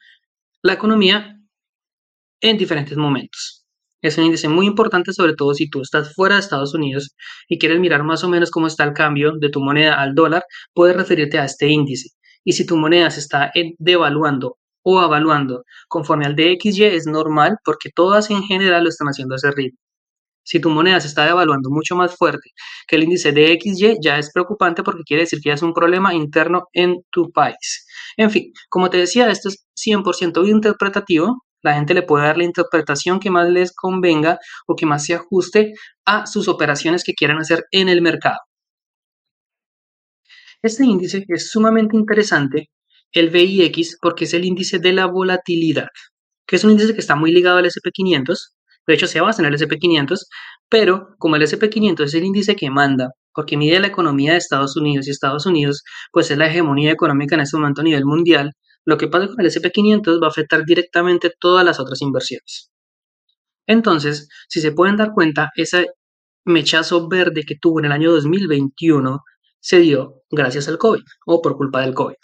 la 0.62 0.74
economía 0.74 1.36
en 2.40 2.58
diferentes 2.58 2.96
momentos. 2.96 3.64
Es 4.02 4.18
un 4.18 4.24
índice 4.24 4.48
muy 4.48 4.66
importante, 4.66 5.12
sobre 5.12 5.34
todo 5.34 5.54
si 5.54 5.70
tú 5.70 5.80
estás 5.80 6.14
fuera 6.14 6.34
de 6.34 6.40
Estados 6.40 6.74
Unidos 6.74 7.14
y 7.48 7.58
quieres 7.58 7.78
mirar 7.78 8.02
más 8.02 8.24
o 8.24 8.28
menos 8.28 8.50
cómo 8.50 8.66
está 8.66 8.82
el 8.82 8.92
cambio 8.92 9.34
de 9.38 9.48
tu 9.48 9.60
moneda 9.60 10.00
al 10.00 10.14
dólar, 10.14 10.44
puedes 10.74 10.96
referirte 10.96 11.38
a 11.38 11.44
este 11.44 11.68
índice. 11.68 12.10
Y 12.44 12.54
si 12.54 12.66
tu 12.66 12.76
moneda 12.76 13.10
se 13.10 13.20
está 13.20 13.52
devaluando 13.78 14.58
o 14.82 14.98
avaluando 14.98 15.62
conforme 15.88 16.26
al 16.26 16.34
DXY, 16.34 16.84
es 16.86 17.06
normal 17.06 17.58
porque 17.64 17.90
todas 17.94 18.30
en 18.30 18.42
general 18.42 18.82
lo 18.82 18.88
están 18.88 19.06
haciendo 19.06 19.34
a 19.34 19.36
ese 19.36 19.52
ritmo. 19.52 19.78
Si 20.44 20.60
tu 20.60 20.70
moneda 20.70 21.00
se 21.00 21.08
está 21.08 21.24
devaluando 21.24 21.70
mucho 21.70 21.94
más 21.94 22.16
fuerte 22.16 22.50
que 22.86 22.96
el 22.96 23.04
índice 23.04 23.32
DXY, 23.32 23.98
ya 24.02 24.18
es 24.18 24.30
preocupante 24.32 24.82
porque 24.82 25.04
quiere 25.04 25.22
decir 25.22 25.40
que 25.40 25.50
ya 25.50 25.54
es 25.54 25.62
un 25.62 25.72
problema 25.72 26.14
interno 26.14 26.64
en 26.72 27.02
tu 27.10 27.30
país. 27.30 27.86
En 28.16 28.30
fin, 28.30 28.52
como 28.68 28.90
te 28.90 28.98
decía, 28.98 29.30
esto 29.30 29.48
es 29.48 29.66
100% 29.74 30.48
interpretativo. 30.48 31.42
La 31.62 31.74
gente 31.74 31.94
le 31.94 32.02
puede 32.02 32.26
dar 32.26 32.38
la 32.38 32.44
interpretación 32.44 33.20
que 33.20 33.30
más 33.30 33.48
les 33.48 33.72
convenga 33.72 34.38
o 34.66 34.74
que 34.74 34.86
más 34.86 35.04
se 35.04 35.14
ajuste 35.14 35.72
a 36.04 36.26
sus 36.26 36.48
operaciones 36.48 37.04
que 37.04 37.14
quieran 37.14 37.38
hacer 37.38 37.64
en 37.70 37.88
el 37.88 38.02
mercado. 38.02 38.38
Este 40.62 40.84
índice 40.84 41.24
es 41.28 41.50
sumamente 41.50 41.96
interesante, 41.96 42.70
el 43.12 43.30
VIX, 43.30 43.98
porque 44.00 44.24
es 44.24 44.34
el 44.34 44.44
índice 44.44 44.78
de 44.78 44.92
la 44.92 45.06
volatilidad, 45.06 45.88
que 46.46 46.56
es 46.56 46.64
un 46.64 46.72
índice 46.72 46.94
que 46.94 47.00
está 47.00 47.16
muy 47.16 47.32
ligado 47.32 47.58
al 47.58 47.66
SP500, 47.66 48.52
de 48.86 48.94
hecho 48.94 49.06
se 49.06 49.20
basa 49.20 49.42
en 49.42 49.52
el 49.52 49.58
SP500, 49.58 50.26
pero 50.68 51.14
como 51.18 51.36
el 51.36 51.42
SP500 51.42 52.04
es 52.04 52.14
el 52.14 52.24
índice 52.24 52.56
que 52.56 52.70
manda, 52.70 53.10
porque 53.34 53.56
mide 53.56 53.80
la 53.80 53.88
economía 53.88 54.32
de 54.32 54.38
Estados 54.38 54.76
Unidos 54.76 55.06
y 55.06 55.10
Estados 55.10 55.46
Unidos 55.46 55.82
pues 56.12 56.30
es 56.30 56.38
la 56.38 56.46
hegemonía 56.46 56.92
económica 56.92 57.34
en 57.34 57.42
este 57.42 57.56
momento 57.56 57.80
a 57.80 57.84
nivel 57.84 58.04
mundial, 58.04 58.52
lo 58.84 58.98
que 58.98 59.08
pasa 59.08 59.28
con 59.28 59.40
el 59.40 59.46
SP500 59.46 60.20
va 60.20 60.26
a 60.26 60.30
afectar 60.30 60.64
directamente 60.64 61.32
todas 61.38 61.64
las 61.64 61.78
otras 61.78 62.00
inversiones. 62.02 62.70
Entonces, 63.66 64.28
si 64.48 64.60
se 64.60 64.72
pueden 64.72 64.96
dar 64.96 65.12
cuenta, 65.12 65.50
ese 65.54 65.88
mechazo 66.44 67.08
verde 67.08 67.44
que 67.44 67.56
tuvo 67.56 67.78
en 67.78 67.86
el 67.86 67.92
año 67.92 68.10
2021 68.12 69.20
se 69.60 69.78
dio 69.78 70.22
gracias 70.30 70.68
al 70.68 70.78
COVID 70.78 71.02
o 71.26 71.40
por 71.40 71.56
culpa 71.56 71.80
del 71.82 71.94
COVID. 71.94 72.16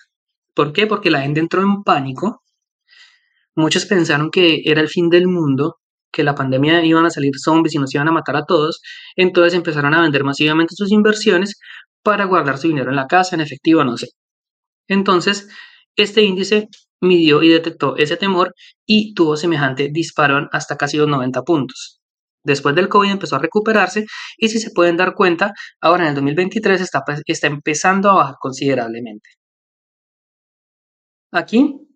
¿Por 0.54 0.72
qué? 0.72 0.86
Porque 0.88 1.10
la 1.10 1.20
gente 1.22 1.38
entró 1.40 1.62
en 1.62 1.84
pánico. 1.84 2.42
Muchos 3.54 3.86
pensaron 3.86 4.30
que 4.30 4.62
era 4.64 4.80
el 4.80 4.88
fin 4.88 5.08
del 5.08 5.28
mundo, 5.28 5.77
que 6.12 6.24
la 6.24 6.34
pandemia 6.34 6.84
iban 6.84 7.06
a 7.06 7.10
salir 7.10 7.32
zombies 7.38 7.74
y 7.74 7.78
nos 7.78 7.94
iban 7.94 8.08
a 8.08 8.12
matar 8.12 8.36
a 8.36 8.44
todos. 8.44 8.80
Entonces 9.16 9.54
empezaron 9.54 9.94
a 9.94 10.02
vender 10.02 10.24
masivamente 10.24 10.74
sus 10.76 10.92
inversiones 10.92 11.58
para 12.02 12.24
guardar 12.24 12.58
su 12.58 12.68
dinero 12.68 12.90
en 12.90 12.96
la 12.96 13.06
casa, 13.06 13.36
en 13.36 13.42
efectivo, 13.42 13.84
no 13.84 13.96
sé. 13.96 14.08
Entonces, 14.88 15.48
este 15.96 16.22
índice 16.22 16.68
midió 17.00 17.42
y 17.42 17.48
detectó 17.50 17.96
ese 17.96 18.16
temor 18.16 18.54
y 18.86 19.14
tuvo 19.14 19.36
semejante 19.36 19.88
disparón 19.92 20.48
hasta 20.52 20.76
casi 20.76 20.96
los 20.96 21.08
90 21.08 21.42
puntos. 21.42 22.00
Después 22.44 22.74
del 22.74 22.88
COVID 22.88 23.10
empezó 23.10 23.36
a 23.36 23.40
recuperarse 23.40 24.06
y 24.38 24.48
si 24.48 24.58
se 24.60 24.70
pueden 24.70 24.96
dar 24.96 25.14
cuenta, 25.14 25.52
ahora 25.80 26.04
en 26.04 26.10
el 26.10 26.14
2023 26.14 26.80
está, 26.80 27.02
pues, 27.04 27.22
está 27.26 27.46
empezando 27.48 28.10
a 28.10 28.14
bajar 28.14 28.36
considerablemente. 28.40 29.28
Aquí 31.32 31.87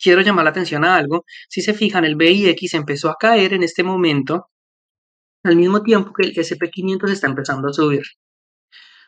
quiero 0.00 0.20
llamar 0.22 0.44
la 0.44 0.50
atención 0.50 0.84
a 0.84 0.96
algo. 0.96 1.24
Si 1.48 1.60
se 1.62 1.74
fijan, 1.74 2.04
el 2.04 2.16
VIX 2.16 2.74
empezó 2.74 3.10
a 3.10 3.16
caer 3.18 3.54
en 3.54 3.62
este 3.62 3.82
momento 3.82 4.48
al 5.44 5.56
mismo 5.56 5.82
tiempo 5.82 6.12
que 6.12 6.28
el 6.28 6.34
SP500 6.34 7.10
está 7.10 7.26
empezando 7.26 7.68
a 7.68 7.72
subir. 7.72 8.02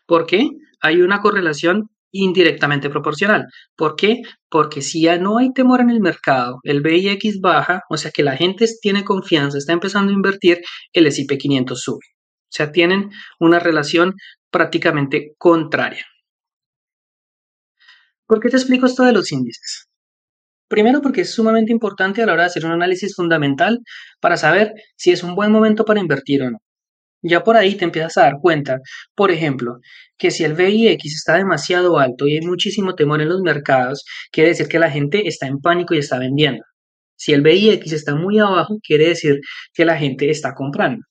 ¿Por 0.07 0.27
qué? 0.27 0.51
Hay 0.81 1.03
una 1.03 1.21
correlación 1.21 1.91
indirectamente 2.13 2.91
proporcional. 2.91 3.47
¿Por 3.77 3.97
qué? 3.97 4.23
Porque 4.49 4.83
si 4.83 5.03
ya 5.03 5.19
no 5.19 5.39
hay 5.39 5.53
temor 5.53 5.81
en 5.81 5.91
el 5.91 6.01
mercado, 6.01 6.59
el 6.65 6.81
VIX 6.83 7.41
baja, 7.41 7.83
o 7.89 7.97
sea 7.97 8.11
que 8.11 8.23
la 8.23 8.37
gente 8.37 8.67
tiene 8.81 9.05
confianza, 9.05 9.59
está 9.59 9.73
empezando 9.73 10.11
a 10.11 10.15
invertir, 10.15 10.61
el 10.93 11.07
S&P 11.07 11.39
500 11.39 11.81
sube. 11.81 11.99
O 11.99 12.53
sea, 12.53 12.73
tienen 12.73 13.11
una 13.39 13.61
relación 13.61 14.15
prácticamente 14.51 15.35
contraria. 15.39 16.05
¿Por 18.27 18.41
qué 18.41 18.49
te 18.49 18.57
explico 18.57 18.87
esto 18.87 19.05
de 19.05 19.13
los 19.13 19.31
índices? 19.31 19.90
Primero 20.71 21.03
porque 21.03 21.23
es 21.23 21.35
sumamente 21.35 21.73
importante 21.73 22.23
a 22.23 22.27
la 22.27 22.33
hora 22.35 22.45
de 22.45 22.47
hacer 22.47 22.65
un 22.65 22.71
análisis 22.71 23.17
fundamental 23.17 23.81
para 24.21 24.37
saber 24.37 24.73
si 24.97 25.11
es 25.11 25.25
un 25.25 25.35
buen 25.35 25.51
momento 25.51 25.85
para 25.85 25.99
invertir 25.99 26.45
o 26.45 26.51
no. 26.53 26.59
Ya 27.23 27.43
por 27.43 27.57
ahí 27.57 27.75
te 27.75 27.85
empiezas 27.85 28.17
a 28.19 28.23
dar 28.23 28.35
cuenta, 28.41 28.79
por 29.17 29.33
ejemplo, 29.33 29.81
que 30.17 30.31
si 30.31 30.45
el 30.45 30.55
VIX 30.55 31.05
está 31.05 31.37
demasiado 31.37 31.99
alto 31.99 32.29
y 32.29 32.37
hay 32.37 32.47
muchísimo 32.47 32.95
temor 32.95 33.21
en 33.21 33.31
los 33.31 33.41
mercados, 33.41 34.05
quiere 34.31 34.51
decir 34.51 34.69
que 34.69 34.79
la 34.79 34.91
gente 34.91 35.27
está 35.27 35.49
en 35.49 35.59
pánico 35.61 35.93
y 35.95 35.99
está 35.99 36.21
vendiendo. 36.21 36.63
Si 37.17 37.33
el 37.33 37.43
VIX 37.43 37.93
está 37.93 38.15
muy 38.15 38.39
abajo, 38.39 38.79
quiere 38.81 39.09
decir 39.09 39.41
que 39.75 39.85
la 39.85 39.99
gente 39.99 40.31
está 40.31 40.55
comprando. 40.55 41.05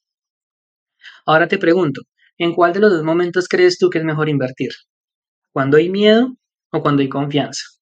Ahora 1.25 1.49
te 1.49 1.57
pregunto, 1.57 2.01
¿en 2.37 2.53
cuál 2.53 2.71
de 2.71 2.79
los 2.79 2.91
dos 2.91 3.03
momentos 3.03 3.49
crees 3.49 3.77
tú 3.77 3.89
que 3.89 3.99
es 3.99 4.05
mejor 4.05 4.29
invertir? 4.29 4.71
¿Cuando 5.51 5.75
hay 5.77 5.89
miedo 5.89 6.37
o 6.71 6.81
cuando 6.81 7.01
hay 7.01 7.09
confianza? 7.09 7.78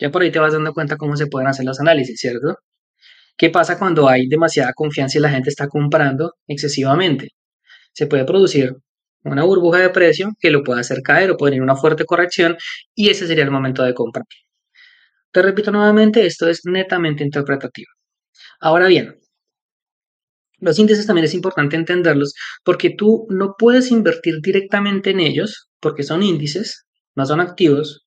Ya 0.00 0.10
por 0.10 0.22
ahí 0.22 0.30
te 0.32 0.38
vas 0.38 0.52
dando 0.54 0.72
cuenta 0.72 0.96
cómo 0.96 1.16
se 1.16 1.26
pueden 1.26 1.48
hacer 1.48 1.66
los 1.66 1.78
análisis, 1.80 2.18
¿cierto? 2.18 2.58
¿Qué 3.36 3.50
pasa 3.50 3.78
cuando 3.78 4.08
hay 4.08 4.28
demasiada 4.28 4.72
confianza 4.74 5.18
y 5.18 5.20
la 5.20 5.30
gente 5.30 5.50
está 5.50 5.68
comprando 5.68 6.34
excesivamente? 6.46 7.28
Se 7.92 8.06
puede 8.06 8.24
producir 8.24 8.74
una 9.24 9.44
burbuja 9.44 9.78
de 9.80 9.90
precio 9.90 10.30
que 10.40 10.50
lo 10.50 10.62
puede 10.64 10.80
hacer 10.80 11.02
caer 11.02 11.30
o 11.30 11.36
puede 11.36 11.52
tener 11.52 11.62
una 11.62 11.76
fuerte 11.76 12.04
corrección 12.06 12.56
y 12.94 13.10
ese 13.10 13.26
sería 13.26 13.44
el 13.44 13.50
momento 13.50 13.82
de 13.82 13.94
comprar. 13.94 14.24
Te 15.32 15.42
repito 15.42 15.70
nuevamente, 15.70 16.26
esto 16.26 16.48
es 16.48 16.62
netamente 16.64 17.22
interpretativo. 17.24 17.90
Ahora 18.60 18.88
bien, 18.88 19.16
los 20.58 20.78
índices 20.78 21.06
también 21.06 21.24
es 21.24 21.34
importante 21.34 21.76
entenderlos 21.76 22.34
porque 22.64 22.90
tú 22.90 23.26
no 23.30 23.54
puedes 23.58 23.90
invertir 23.90 24.40
directamente 24.42 25.10
en 25.10 25.20
ellos 25.20 25.68
porque 25.80 26.02
son 26.02 26.22
índices, 26.22 26.86
no 27.14 27.26
son 27.26 27.40
activos, 27.40 28.06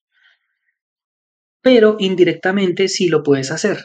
pero 1.64 1.96
indirectamente 1.98 2.90
sí 2.90 3.08
lo 3.08 3.24
puedes 3.24 3.50
hacer 3.50 3.80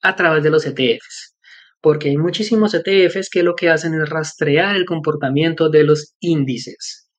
a 0.00 0.16
través 0.16 0.42
de 0.42 0.50
los 0.50 0.64
ETFs, 0.64 1.36
porque 1.82 2.08
hay 2.08 2.16
muchísimos 2.16 2.72
ETFs 2.72 3.28
que 3.28 3.42
lo 3.42 3.54
que 3.56 3.68
hacen 3.68 3.92
es 3.94 4.08
rastrear 4.08 4.76
el 4.76 4.86
comportamiento 4.86 5.68
de 5.68 5.84
los 5.84 6.14
índices. 6.20 7.10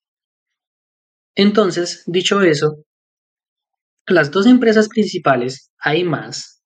Entonces, 1.35 2.03
dicho 2.07 2.41
eso, 2.41 2.77
las 4.07 4.31
dos 4.31 4.47
empresas 4.47 4.87
principales, 4.87 5.71
hay 5.77 6.03
más, 6.03 6.63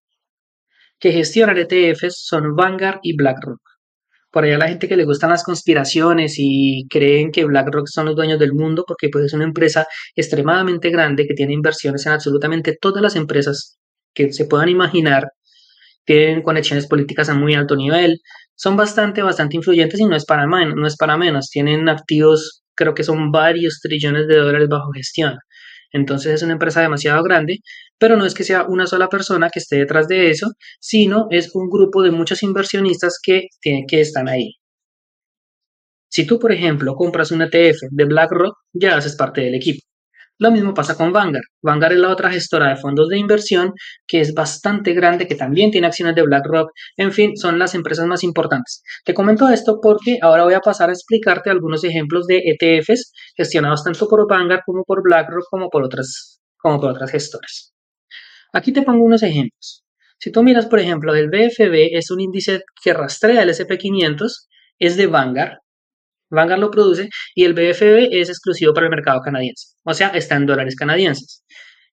que 0.99 1.11
gestionan 1.11 1.57
ETFs 1.57 2.23
son 2.25 2.55
Vanguard 2.55 2.99
y 3.01 3.15
BlackRock. 3.15 3.68
Por 4.31 4.43
allá 4.43 4.57
la 4.57 4.67
gente 4.67 4.87
que 4.87 4.97
le 4.97 5.05
gustan 5.05 5.31
las 5.31 5.43
conspiraciones 5.43 6.35
y 6.37 6.87
creen 6.89 7.31
que 7.31 7.45
BlackRock 7.45 7.87
son 7.87 8.05
los 8.05 8.15
dueños 8.15 8.39
del 8.39 8.53
mundo 8.53 8.83
porque 8.87 9.09
pues 9.09 9.25
es 9.25 9.33
una 9.33 9.45
empresa 9.45 9.87
extremadamente 10.15 10.89
grande 10.91 11.25
que 11.27 11.33
tiene 11.33 11.53
inversiones 11.53 12.05
en 12.05 12.13
absolutamente 12.13 12.77
todas 12.79 13.01
las 13.01 13.15
empresas 13.15 13.77
que 14.13 14.31
se 14.31 14.45
puedan 14.45 14.69
imaginar 14.69 15.29
tienen 16.09 16.41
conexiones 16.41 16.87
políticas 16.87 17.29
a 17.29 17.35
muy 17.35 17.53
alto 17.53 17.75
nivel, 17.75 18.19
son 18.55 18.75
bastante, 18.75 19.21
bastante 19.21 19.57
influyentes 19.57 19.99
y 19.99 20.05
no 20.05 20.15
es 20.15 20.25
para, 20.25 20.47
no 20.47 20.87
es 20.87 20.97
para 20.97 21.17
menos, 21.17 21.49
tienen 21.51 21.87
activos, 21.87 22.63
creo 22.75 22.95
que 22.95 23.03
son 23.03 23.31
varios 23.31 23.79
trillones 23.79 24.27
de 24.27 24.37
dólares 24.37 24.67
bajo 24.69 24.91
gestión. 24.91 25.37
Entonces 25.91 26.33
es 26.35 26.43
una 26.43 26.53
empresa 26.53 26.81
demasiado 26.81 27.23
grande, 27.23 27.59
pero 27.97 28.15
no 28.17 28.25
es 28.25 28.33
que 28.33 28.43
sea 28.43 28.65
una 28.67 28.87
sola 28.87 29.09
persona 29.09 29.49
que 29.49 29.59
esté 29.59 29.77
detrás 29.77 30.07
de 30.07 30.29
eso, 30.29 30.47
sino 30.79 31.27
es 31.31 31.55
un 31.55 31.69
grupo 31.69 32.01
de 32.03 32.11
muchos 32.11 32.43
inversionistas 32.43 33.19
que, 33.23 33.47
que 33.61 34.01
están 34.01 34.29
ahí. 34.29 34.53
Si 36.11 36.25
tú, 36.25 36.39
por 36.39 36.51
ejemplo, 36.51 36.95
compras 36.95 37.31
un 37.31 37.41
ETF 37.41 37.77
de 37.91 38.05
BlackRock, 38.05 38.55
ya 38.73 38.97
haces 38.97 39.15
parte 39.15 39.41
del 39.41 39.55
equipo. 39.55 39.79
Lo 40.39 40.51
mismo 40.51 40.73
pasa 40.73 40.95
con 40.95 41.11
Vanguard. 41.11 41.43
Vanguard 41.61 41.93
es 41.93 41.99
la 41.99 42.09
otra 42.09 42.31
gestora 42.31 42.69
de 42.69 42.77
fondos 42.77 43.09
de 43.09 43.17
inversión 43.17 43.73
que 44.07 44.21
es 44.21 44.33
bastante 44.33 44.93
grande, 44.93 45.27
que 45.27 45.35
también 45.35 45.69
tiene 45.69 45.87
acciones 45.87 46.15
de 46.15 46.21
BlackRock. 46.21 46.71
En 46.95 47.11
fin, 47.11 47.35
son 47.35 47.59
las 47.59 47.75
empresas 47.75 48.07
más 48.07 48.23
importantes. 48.23 48.81
Te 49.03 49.13
comento 49.13 49.49
esto 49.49 49.79
porque 49.81 50.17
ahora 50.21 50.45
voy 50.45 50.53
a 50.53 50.61
pasar 50.61 50.89
a 50.89 50.93
explicarte 50.93 51.49
algunos 51.49 51.83
ejemplos 51.83 52.25
de 52.25 52.41
ETFs 52.45 53.11
gestionados 53.35 53.83
tanto 53.83 54.07
por 54.07 54.29
Vanguard 54.29 54.61
como 54.65 54.85
por 54.85 55.03
BlackRock 55.03 55.43
como 55.49 55.69
por 55.69 55.83
otras, 55.83 56.39
como 56.57 56.79
por 56.79 56.91
otras 56.91 57.11
gestoras. 57.11 57.73
Aquí 58.53 58.71
te 58.71 58.83
pongo 58.83 59.03
unos 59.03 59.23
ejemplos. 59.23 59.83
Si 60.19 60.31
tú 60.31 60.41
miras, 60.41 60.67
por 60.67 60.79
ejemplo, 60.79 61.13
el 61.15 61.29
BFB 61.29 61.97
es 61.97 62.11
un 62.11 62.21
índice 62.21 62.61
que 62.81 62.93
rastrea 62.93 63.43
el 63.43 63.49
SP500, 63.49 64.47
es 64.79 64.95
de 64.95 65.07
Vanguard, 65.07 65.57
Vanguard 66.29 66.59
lo 66.59 66.71
produce 66.71 67.09
y 67.35 67.45
el 67.45 67.53
BFB 67.53 68.09
es 68.11 68.29
exclusivo 68.29 68.73
para 68.73 68.87
el 68.87 68.91
mercado 68.91 69.21
canadiense, 69.21 69.75
o 69.83 69.93
sea, 69.93 70.09
está 70.09 70.35
en 70.35 70.45
dólares 70.45 70.75
canadienses. 70.75 71.43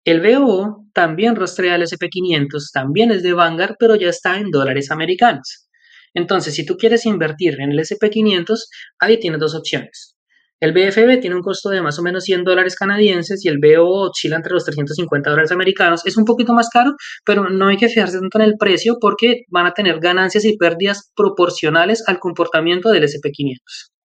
El 0.05 0.21
BOO 0.21 0.87
también 0.93 1.35
rastrea 1.35 1.75
el 1.75 1.83
SP500, 1.83 2.71
también 2.73 3.11
es 3.11 3.25
de 3.25 3.33
Vanguard, 3.33 3.75
pero 3.79 3.97
ya 3.97 4.09
está 4.09 4.39
en 4.39 4.51
dólares 4.51 4.93
americanos. 4.93 5.67
Entonces, 6.15 6.55
si 6.55 6.65
tú 6.65 6.77
quieres 6.77 7.05
invertir 7.07 7.61
en 7.61 7.73
el 7.73 7.79
SP500, 7.81 8.57
ahí 9.01 9.19
tienes 9.19 9.41
dos 9.41 9.55
opciones. 9.55 10.17
El 10.59 10.73
BFB 10.73 11.21
tiene 11.21 11.37
un 11.37 11.43
costo 11.43 11.69
de 11.69 11.83
más 11.83 11.99
o 11.99 12.03
menos 12.03 12.25
100 12.25 12.45
dólares 12.45 12.77
canadienses 12.77 13.45
y 13.45 13.49
el 13.49 13.59
BOO 13.59 14.09
oscila 14.11 14.37
entre 14.37 14.55
los 14.55 14.65
350 14.65 15.29
dólares 15.29 15.53
americanos. 15.53 16.07
Es 16.07 16.17
un 16.17 16.25
poquito 16.25 16.55
más 16.55 16.71
caro, 16.71 16.93
pero 17.25 17.51
no 17.51 17.67
hay 17.69 17.77
que 17.77 17.89
fijarse 17.89 18.19
tanto 18.19 18.39
en 18.39 18.45
el 18.45 18.55
precio 18.59 18.97
porque 18.99 19.43
van 19.51 19.67
a 19.67 19.75
tener 19.75 19.99
ganancias 20.01 20.47
y 20.47 20.57
pérdidas 20.57 21.11
proporcionales 21.15 22.03
al 22.07 22.19
comportamiento 22.19 22.91
del 22.91 23.03
SP500. 23.03 23.96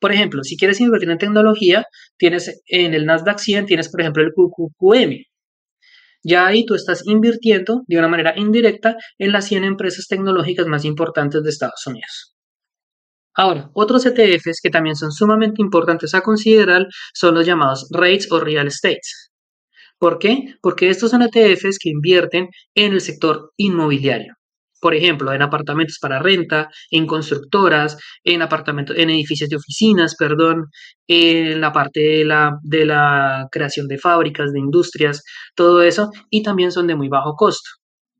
Por 0.00 0.12
ejemplo, 0.12 0.42
si 0.44 0.56
quieres 0.56 0.80
invertir 0.80 1.10
en 1.10 1.18
tecnología, 1.18 1.86
tienes 2.18 2.62
en 2.66 2.94
el 2.94 3.06
Nasdaq 3.06 3.38
100, 3.38 3.66
tienes 3.66 3.90
por 3.90 4.00
ejemplo 4.00 4.22
el 4.22 4.32
QQQM. 4.32 5.24
Ya 6.22 6.46
ahí 6.46 6.66
tú 6.66 6.74
estás 6.74 7.06
invirtiendo 7.06 7.82
de 7.86 7.98
una 7.98 8.08
manera 8.08 8.34
indirecta 8.36 8.96
en 9.18 9.32
las 9.32 9.46
100 9.46 9.64
empresas 9.64 10.06
tecnológicas 10.08 10.66
más 10.66 10.84
importantes 10.84 11.42
de 11.42 11.50
Estados 11.50 11.86
Unidos. 11.86 12.34
Ahora, 13.34 13.70
otros 13.74 14.04
ETFs 14.06 14.60
que 14.62 14.70
también 14.70 14.96
son 14.96 15.12
sumamente 15.12 15.62
importantes 15.62 16.14
a 16.14 16.22
considerar 16.22 16.86
son 17.14 17.34
los 17.34 17.46
llamados 17.46 17.86
REITs 17.90 18.32
o 18.32 18.40
Real 18.40 18.66
Estates. 18.66 19.30
¿Por 19.98 20.18
qué? 20.18 20.56
Porque 20.60 20.90
estos 20.90 21.10
son 21.10 21.22
ETFs 21.22 21.78
que 21.78 21.90
invierten 21.90 22.48
en 22.74 22.92
el 22.92 23.00
sector 23.00 23.52
inmobiliario 23.56 24.34
por 24.80 24.94
ejemplo, 24.94 25.32
en 25.32 25.42
apartamentos 25.42 25.98
para 26.00 26.18
renta, 26.18 26.68
en 26.90 27.06
constructoras, 27.06 27.96
en 28.24 28.42
apartamentos, 28.42 28.96
en 28.96 29.10
edificios 29.10 29.50
de 29.50 29.56
oficinas, 29.56 30.16
perdón, 30.16 30.66
en 31.06 31.60
la 31.60 31.72
parte 31.72 32.00
de 32.00 32.24
la, 32.24 32.58
de 32.62 32.86
la 32.86 33.48
creación 33.50 33.88
de 33.88 33.98
fábricas, 33.98 34.52
de 34.52 34.60
industrias, 34.60 35.22
todo 35.54 35.82
eso, 35.82 36.10
y 36.30 36.42
también 36.42 36.72
son 36.72 36.86
de 36.86 36.96
muy 36.96 37.08
bajo 37.08 37.34
costo. 37.34 37.70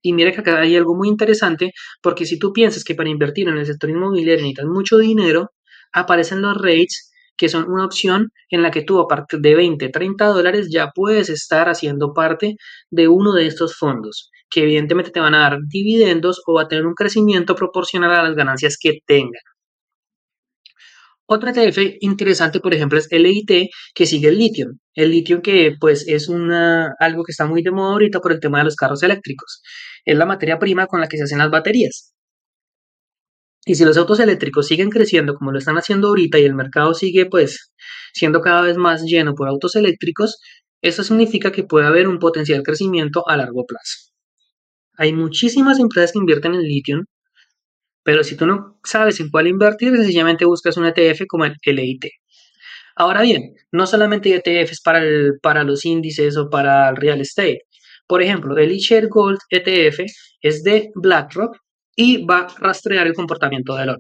Y 0.02 0.12
mira 0.12 0.32
que 0.32 0.40
acá 0.40 0.60
hay 0.60 0.76
algo 0.76 0.94
muy 0.94 1.08
interesante, 1.08 1.72
porque 2.02 2.26
si 2.26 2.38
tú 2.38 2.52
piensas 2.52 2.84
que 2.84 2.94
para 2.94 3.08
invertir 3.10 3.48
en 3.48 3.58
el 3.58 3.66
sector 3.66 3.90
inmobiliario 3.90 4.42
necesitas 4.42 4.66
mucho 4.66 4.98
dinero, 4.98 5.50
aparecen 5.92 6.42
los 6.42 6.56
rates 6.56 7.12
que 7.36 7.48
son 7.48 7.70
una 7.70 7.84
opción 7.84 8.30
en 8.50 8.62
la 8.62 8.70
que 8.70 8.82
tú 8.82 8.98
a 9.00 9.08
partir 9.08 9.40
de 9.40 9.54
20, 9.54 9.88
30 9.90 10.26
dólares 10.26 10.68
ya 10.70 10.90
puedes 10.94 11.28
estar 11.28 11.68
haciendo 11.68 12.14
parte 12.14 12.56
de 12.90 13.08
uno 13.08 13.34
de 13.34 13.46
estos 13.46 13.76
fondos 13.76 14.30
que 14.50 14.62
evidentemente 14.62 15.10
te 15.10 15.20
van 15.20 15.34
a 15.34 15.40
dar 15.40 15.58
dividendos 15.68 16.42
o 16.46 16.54
va 16.54 16.62
a 16.62 16.68
tener 16.68 16.86
un 16.86 16.94
crecimiento 16.94 17.54
proporcional 17.54 18.12
a 18.12 18.22
las 18.22 18.36
ganancias 18.36 18.76
que 18.80 19.00
tengan. 19.06 19.42
Otro 21.28 21.50
ETF 21.50 21.96
interesante, 22.00 22.60
por 22.60 22.72
ejemplo, 22.72 22.98
es 22.98 23.08
LIT, 23.10 23.70
que 23.94 24.06
sigue 24.06 24.28
el 24.28 24.38
litio. 24.38 24.70
El 24.94 25.10
litio 25.10 25.42
que 25.42 25.74
pues 25.80 26.06
es 26.06 26.28
una, 26.28 26.94
algo 27.00 27.24
que 27.24 27.32
está 27.32 27.46
muy 27.46 27.62
de 27.62 27.72
moda 27.72 27.92
ahorita 27.92 28.20
por 28.20 28.32
el 28.32 28.38
tema 28.40 28.58
de 28.58 28.64
los 28.64 28.76
carros 28.76 29.02
eléctricos. 29.02 29.60
Es 30.04 30.16
la 30.16 30.26
materia 30.26 30.58
prima 30.58 30.86
con 30.86 31.00
la 31.00 31.08
que 31.08 31.16
se 31.16 31.24
hacen 31.24 31.38
las 31.38 31.50
baterías. 31.50 32.12
Y 33.64 33.74
si 33.74 33.84
los 33.84 33.96
autos 33.96 34.20
eléctricos 34.20 34.68
siguen 34.68 34.90
creciendo 34.90 35.34
como 35.34 35.50
lo 35.50 35.58
están 35.58 35.76
haciendo 35.76 36.08
ahorita 36.08 36.38
y 36.38 36.44
el 36.44 36.54
mercado 36.54 36.94
sigue 36.94 37.26
pues 37.26 37.72
siendo 38.14 38.40
cada 38.40 38.62
vez 38.62 38.76
más 38.76 39.02
lleno 39.02 39.34
por 39.34 39.48
autos 39.48 39.74
eléctricos, 39.74 40.38
eso 40.80 41.02
significa 41.02 41.50
que 41.50 41.64
puede 41.64 41.86
haber 41.86 42.06
un 42.06 42.20
potencial 42.20 42.62
crecimiento 42.62 43.28
a 43.28 43.36
largo 43.36 43.64
plazo. 43.66 44.05
Hay 44.98 45.12
muchísimas 45.12 45.78
empresas 45.78 46.12
que 46.12 46.18
invierten 46.18 46.54
en 46.54 46.62
litio, 46.62 47.02
pero 48.02 48.22
si 48.24 48.36
tú 48.36 48.46
no 48.46 48.78
sabes 48.84 49.20
en 49.20 49.30
cuál 49.30 49.48
invertir, 49.48 49.96
sencillamente 49.96 50.44
buscas 50.44 50.76
un 50.76 50.86
ETF 50.86 51.26
como 51.28 51.44
el 51.44 51.56
LIT. 51.64 52.04
Ahora 52.96 53.22
bien, 53.22 53.54
no 53.72 53.86
solamente 53.86 54.32
hay 54.32 54.40
ETFs 54.44 54.80
para, 54.80 55.02
para 55.42 55.64
los 55.64 55.84
índices 55.84 56.36
o 56.36 56.48
para 56.48 56.88
el 56.88 56.96
real 56.96 57.20
estate. 57.20 57.62
Por 58.06 58.22
ejemplo, 58.22 58.56
el 58.56 58.70
eShare 58.70 59.08
Gold 59.08 59.38
ETF 59.50 60.00
es 60.40 60.62
de 60.62 60.90
BlackRock 60.94 61.56
y 61.96 62.24
va 62.24 62.40
a 62.40 62.54
rastrear 62.58 63.06
el 63.06 63.14
comportamiento 63.14 63.74
del 63.74 63.90
oro. 63.90 63.98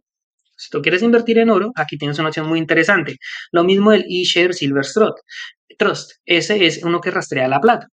Si 0.56 0.70
tú 0.70 0.80
quieres 0.80 1.02
invertir 1.02 1.38
en 1.38 1.50
oro, 1.50 1.72
aquí 1.74 1.98
tienes 1.98 2.18
una 2.18 2.28
opción 2.28 2.48
muy 2.48 2.58
interesante. 2.58 3.16
Lo 3.52 3.64
mismo 3.64 3.92
el 3.92 4.04
eShare 4.08 4.54
Silver 4.54 4.86
Trust. 5.78 6.12
Ese 6.24 6.64
es 6.64 6.82
uno 6.82 7.00
que 7.00 7.10
rastrea 7.10 7.48
la 7.48 7.60
plata. 7.60 7.88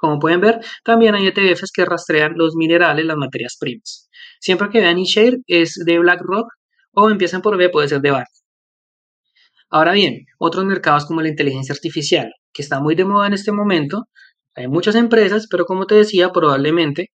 Como 0.00 0.18
pueden 0.18 0.40
ver, 0.40 0.60
también 0.82 1.14
hay 1.14 1.26
ETFs 1.26 1.72
que 1.72 1.84
rastrean 1.84 2.32
los 2.34 2.54
minerales, 2.56 3.04
las 3.04 3.18
materias 3.18 3.56
primas. 3.60 4.08
Siempre 4.40 4.70
que 4.70 4.80
vean 4.80 4.98
eShare 4.98 5.36
es 5.46 5.74
de 5.74 5.98
BlackRock 5.98 6.46
o 6.92 7.10
empiezan 7.10 7.42
por 7.42 7.58
B 7.58 7.68
puede 7.68 7.88
ser 7.88 8.00
de 8.00 8.10
Vanguard. 8.10 8.26
Ahora 9.68 9.92
bien, 9.92 10.24
otros 10.38 10.64
mercados 10.64 11.04
como 11.04 11.20
la 11.20 11.28
inteligencia 11.28 11.74
artificial, 11.74 12.32
que 12.52 12.62
está 12.62 12.80
muy 12.80 12.94
de 12.94 13.04
moda 13.04 13.26
en 13.26 13.34
este 13.34 13.52
momento, 13.52 14.08
hay 14.54 14.68
muchas 14.68 14.94
empresas, 14.94 15.46
pero 15.50 15.66
como 15.66 15.86
te 15.86 15.96
decía, 15.96 16.32
probablemente 16.32 17.10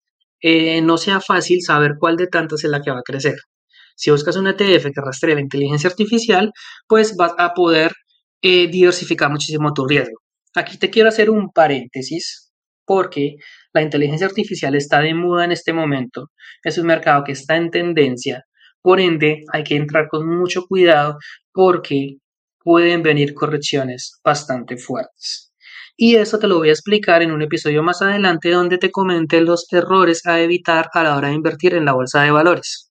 eh, 0.40 0.80
no 0.80 0.96
sea 0.96 1.20
fácil 1.20 1.60
saber 1.60 1.92
cuál 2.00 2.16
de 2.16 2.28
tantas 2.28 2.64
es 2.64 2.70
la 2.70 2.80
que 2.80 2.90
va 2.90 3.00
a 3.00 3.02
crecer. 3.02 3.36
Si 3.94 4.10
buscas 4.10 4.36
un 4.36 4.46
ETF 4.46 4.86
que 4.94 5.00
rastree 5.02 5.34
la 5.34 5.42
inteligencia 5.42 5.90
artificial, 5.90 6.50
pues 6.88 7.14
vas 7.16 7.34
a 7.36 7.52
poder 7.52 7.92
eh, 8.40 8.68
diversificar 8.68 9.30
muchísimo 9.30 9.74
tu 9.74 9.86
riesgo. 9.86 10.16
Aquí 10.54 10.78
te 10.78 10.88
quiero 10.90 11.10
hacer 11.10 11.28
un 11.30 11.50
paréntesis 11.50 12.49
porque 12.90 13.36
la 13.72 13.82
inteligencia 13.82 14.26
artificial 14.26 14.74
está 14.74 14.98
de 14.98 15.14
moda 15.14 15.44
en 15.44 15.52
este 15.52 15.72
momento. 15.72 16.32
Es 16.64 16.76
un 16.76 16.88
mercado 16.88 17.22
que 17.22 17.30
está 17.30 17.54
en 17.56 17.70
tendencia. 17.70 18.46
Por 18.82 18.98
ende, 18.98 19.44
hay 19.52 19.62
que 19.62 19.76
entrar 19.76 20.08
con 20.08 20.26
mucho 20.26 20.64
cuidado 20.66 21.16
porque 21.52 22.16
pueden 22.58 23.04
venir 23.04 23.32
correcciones 23.32 24.18
bastante 24.24 24.76
fuertes. 24.76 25.52
Y 25.96 26.16
eso 26.16 26.40
te 26.40 26.48
lo 26.48 26.58
voy 26.58 26.70
a 26.70 26.72
explicar 26.72 27.22
en 27.22 27.30
un 27.30 27.42
episodio 27.42 27.84
más 27.84 28.02
adelante 28.02 28.50
donde 28.50 28.76
te 28.76 28.90
comente 28.90 29.40
los 29.40 29.72
errores 29.72 30.26
a 30.26 30.40
evitar 30.40 30.88
a 30.92 31.04
la 31.04 31.16
hora 31.16 31.28
de 31.28 31.34
invertir 31.34 31.74
en 31.74 31.84
la 31.84 31.92
bolsa 31.92 32.22
de 32.22 32.32
valores 32.32 32.89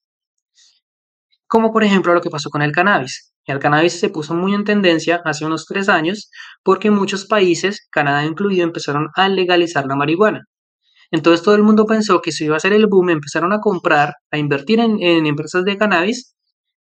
como 1.49 1.73
por 1.73 1.83
ejemplo 1.83 2.13
lo 2.13 2.21
que 2.21 2.29
pasó 2.29 2.49
con 2.49 2.61
el 2.61 2.71
cannabis. 2.71 3.33
El 3.45 3.59
cannabis 3.59 3.99
se 3.99 4.09
puso 4.09 4.35
muy 4.35 4.53
en 4.53 4.63
tendencia 4.63 5.21
hace 5.25 5.45
unos 5.45 5.65
tres 5.65 5.89
años 5.89 6.29
porque 6.63 6.91
muchos 6.91 7.25
países, 7.25 7.87
Canadá 7.91 8.25
incluido, 8.25 8.63
empezaron 8.63 9.07
a 9.15 9.27
legalizar 9.29 9.85
la 9.87 9.95
marihuana. 9.95 10.43
Entonces 11.11 11.43
todo 11.43 11.55
el 11.55 11.63
mundo 11.63 11.85
pensó 11.85 12.21
que 12.21 12.29
eso 12.29 12.43
iba 12.45 12.57
a 12.57 12.59
ser 12.59 12.73
el 12.73 12.87
boom, 12.87 13.09
empezaron 13.09 13.51
a 13.53 13.59
comprar, 13.59 14.13
a 14.31 14.37
invertir 14.37 14.79
en, 14.79 15.01
en 15.01 15.25
empresas 15.25 15.65
de 15.65 15.77
cannabis 15.77 16.35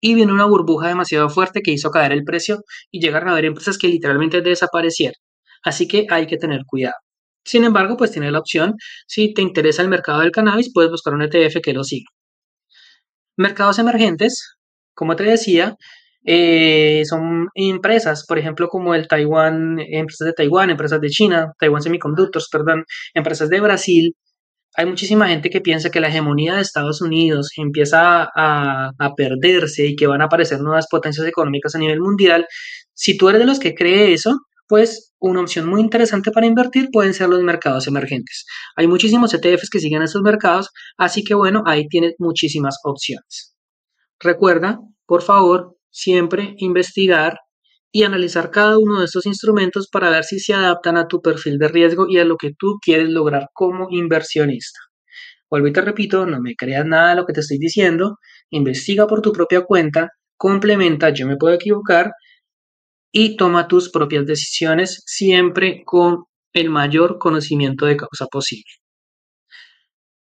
y 0.01 0.15
vino 0.15 0.33
una 0.33 0.47
burbuja 0.47 0.89
demasiado 0.89 1.29
fuerte 1.29 1.63
que 1.63 1.73
hizo 1.73 1.91
caer 1.91 2.13
el 2.13 2.25
precio 2.25 2.61
y 2.91 3.01
llegaron 3.01 3.29
a 3.31 3.33
haber 3.33 3.47
empresas 3.47 3.79
que 3.79 3.89
literalmente 3.89 4.43
desaparecieron. 4.43 5.17
Así 5.65 5.89
que 5.89 6.07
hay 6.11 6.27
que 6.27 6.37
tener 6.37 6.63
cuidado. 6.67 6.97
Sin 7.45 7.65
embargo, 7.65 7.97
pues 7.97 8.13
tiene 8.13 8.31
la 8.31 8.39
opción, 8.39 8.77
si 9.07 9.35
te 9.35 9.43
interesa 9.43 9.83
el 9.83 9.89
mercado 9.89 10.21
del 10.21 10.31
cannabis, 10.33 10.73
puedes 10.73 10.91
buscar 10.93 11.15
un 11.15 11.23
ETF 11.23 11.61
que 11.63 11.73
lo 11.73 11.85
siga. 11.85 12.07
Mercados 13.37 13.79
emergentes, 13.79 14.57
como 14.95 15.17
te 15.17 15.25
decía, 15.25 15.77
eh, 16.25 17.03
son 17.07 17.49
empresas, 17.55 18.25
por 18.27 18.39
ejemplo, 18.39 18.69
como 18.69 18.95
el 18.95 19.09
Taiwán, 19.09 19.79
empresas 19.81 20.27
de 20.27 20.33
Taiwán, 20.35 20.71
empresas 20.71 21.01
de 21.01 21.11
China, 21.11 21.53
Taiwan 21.59 21.83
Semiconductors, 21.83 22.49
perdón, 22.51 22.85
empresas 23.15 23.49
de 23.49 23.61
Brasil. 23.61 24.15
Hay 24.77 24.87
muchísima 24.87 25.29
gente 25.29 25.51
que 25.51 25.61
piensa 25.61 25.91
que 25.91 26.01
la 26.01 26.09
hegemonía 26.09 26.55
de 26.57 26.63
Estados 26.63 27.03
Unidos 27.03 27.51
empieza 27.59 28.29
a, 28.35 28.91
a 28.99 29.15
perderse 29.17 29.87
y 29.87 29.97
que 29.97 30.07
van 30.07 30.23
a 30.23 30.27
aparecer 30.27 30.61
nuevas 30.61 30.87
potencias 30.91 31.27
económicas 31.27 31.75
a 31.75 31.79
nivel 31.79 32.01
mundial. 32.01 32.47
Si 32.95 33.17
tú 33.19 33.29
eres 33.29 33.41
de 33.41 33.47
los 33.47 33.59
que 33.59 33.75
cree 33.75 34.13
eso, 34.15 34.39
pues 34.69 35.12
una 35.23 35.41
opción 35.41 35.69
muy 35.69 35.81
interesante 35.81 36.33
para 36.33 36.47
invertir 36.47 36.89
pueden 36.93 37.15
ser 37.15 37.29
los 37.29 37.43
mercados 37.43 37.87
emergentes. 37.87 38.45
Hay 38.77 38.89
muchísimos 38.89 39.33
ETFs 39.33 39.71
que 39.71 39.79
siguen 39.79 40.03
esos 40.03 40.21
mercados, 40.23 40.71
así 40.99 41.23
que 41.23 41.35
bueno, 41.35 41.63
ahí 41.65 41.87
tienes 41.89 42.15
muchísimas 42.19 42.79
opciones. 42.85 43.57
Recuerda, 44.19 44.81
por 45.07 45.23
favor, 45.23 45.77
siempre 45.91 46.55
investigar 46.59 47.39
y 47.93 48.03
analizar 48.03 48.51
cada 48.51 48.79
uno 48.79 48.99
de 48.99 49.05
estos 49.05 49.27
instrumentos 49.27 49.89
para 49.89 50.11
ver 50.11 50.25
si 50.25 50.41
se 50.41 50.55
adaptan 50.55 50.97
a 50.97 51.07
tu 51.07 51.21
perfil 51.21 51.59
de 51.59 51.69
riesgo 51.69 52.07
y 52.09 52.19
a 52.19 52.25
lo 52.25 52.37
que 52.37 52.53
tú 52.59 52.79
quieres 52.83 53.09
lograr 53.09 53.49
como 53.53 53.89
inversionista. 53.91 54.81
Vuelvo 55.49 55.69
y 55.69 55.73
te 55.73 55.83
repito, 55.83 56.27
no 56.27 56.41
me 56.41 56.55
creas 56.57 56.87
nada 56.87 57.11
de 57.11 57.17
lo 57.17 57.27
que 57.27 57.35
te 57.35 57.41
estoy 57.41 57.59
diciendo, 57.59 58.17
investiga 58.51 59.07
por 59.07 59.21
tu 59.21 59.33
propia 59.33 59.61
cuenta, 59.61 60.09
complementa, 60.37 61.11
yo 61.11 61.27
me 61.27 61.37
puedo 61.37 61.55
equivocar, 61.55 62.11
y 63.13 63.37
toma 63.37 63.69
tus 63.69 63.91
propias 63.91 64.27
decisiones 64.27 65.03
siempre 65.07 65.83
con 65.85 66.25
el 66.55 66.71
mayor 66.71 67.19
conocimiento 67.19 67.87
de 67.87 67.97
causa 67.97 68.27
posible. 68.27 68.73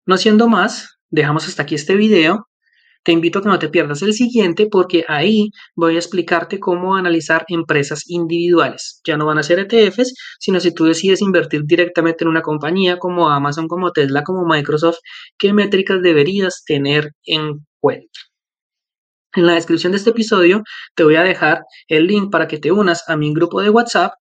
No 0.07 0.16
siendo 0.16 0.48
más, 0.48 0.98
dejamos 1.11 1.48
hasta 1.48 1.62
aquí 1.62 1.74
este 1.74 1.96
video. 1.96 2.48
Te 3.05 3.12
invito 3.12 3.38
a 3.38 3.42
que 3.42 3.48
no 3.48 3.59
te 3.59 3.68
pierdas 3.68 4.02
el 4.02 4.12
siguiente 4.12 4.68
porque 4.70 5.05
ahí 5.09 5.50
voy 5.74 5.96
a 5.96 5.98
explicarte 5.98 6.61
cómo 6.61 6.94
analizar 6.94 7.44
empresas 7.48 8.05
individuales. 8.07 9.00
Ya 9.05 9.16
no 9.16 9.26
van 9.26 9.38
a 9.38 9.42
ser 9.42 9.59
ETFs, 9.59 10.14
sino 10.38 10.61
si 10.61 10.72
tú 10.72 10.85
decides 10.85 11.20
invertir 11.20 11.62
directamente 11.64 12.22
en 12.22 12.28
una 12.28 12.42
compañía 12.42 12.98
como 12.98 13.28
Amazon, 13.28 13.66
como 13.66 13.90
Tesla, 13.90 14.22
como 14.22 14.46
Microsoft, 14.46 14.98
qué 15.37 15.52
métricas 15.52 16.00
deberías 16.00 16.62
tener 16.64 17.12
en 17.24 17.66
cuenta. 17.81 18.20
En 19.35 19.47
la 19.47 19.55
descripción 19.55 19.92
de 19.92 19.99
este 19.99 20.11
episodio 20.11 20.62
te 20.95 21.05
voy 21.05 21.16
a 21.16 21.23
dejar 21.23 21.62
el 21.88 22.07
link 22.07 22.31
para 22.31 22.49
que 22.49 22.59
te 22.59 22.71
unas 22.71 23.09
a 23.09 23.16
mi 23.16 23.33
grupo 23.33 23.62
de 23.62 23.71
WhatsApp 23.71 24.12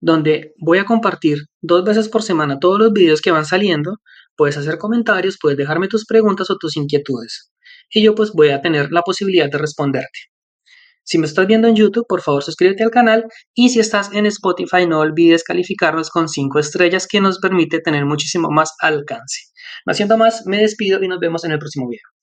donde 0.00 0.54
voy 0.58 0.78
a 0.78 0.84
compartir 0.84 1.38
dos 1.60 1.84
veces 1.84 2.08
por 2.08 2.22
semana 2.22 2.58
todos 2.58 2.78
los 2.78 2.92
videos 2.92 3.20
que 3.20 3.30
van 3.30 3.44
saliendo. 3.44 3.98
Puedes 4.36 4.56
hacer 4.56 4.78
comentarios, 4.78 5.38
puedes 5.40 5.58
dejarme 5.58 5.88
tus 5.88 6.06
preguntas 6.06 6.50
o 6.50 6.56
tus 6.56 6.76
inquietudes. 6.76 7.50
Y 7.90 8.02
yo 8.02 8.14
pues 8.14 8.32
voy 8.32 8.50
a 8.50 8.60
tener 8.60 8.90
la 8.92 9.02
posibilidad 9.02 9.50
de 9.50 9.58
responderte. 9.58 10.30
Si 11.02 11.18
me 11.18 11.26
estás 11.26 11.46
viendo 11.46 11.66
en 11.66 11.74
YouTube, 11.74 12.06
por 12.06 12.20
favor 12.20 12.42
suscríbete 12.42 12.84
al 12.84 12.90
canal 12.90 13.24
y 13.54 13.70
si 13.70 13.80
estás 13.80 14.12
en 14.12 14.26
Spotify 14.26 14.86
no 14.86 15.00
olvides 15.00 15.44
calificarnos 15.44 16.10
con 16.10 16.28
5 16.28 16.58
estrellas 16.58 17.06
que 17.06 17.20
nos 17.20 17.38
permite 17.38 17.80
tener 17.80 18.04
muchísimo 18.04 18.48
más 18.50 18.74
alcance. 18.80 19.44
No 19.86 19.92
haciendo 19.92 20.16
más, 20.16 20.46
me 20.46 20.58
despido 20.58 21.02
y 21.02 21.08
nos 21.08 21.18
vemos 21.18 21.44
en 21.44 21.52
el 21.52 21.58
próximo 21.58 21.88
video. 21.88 22.19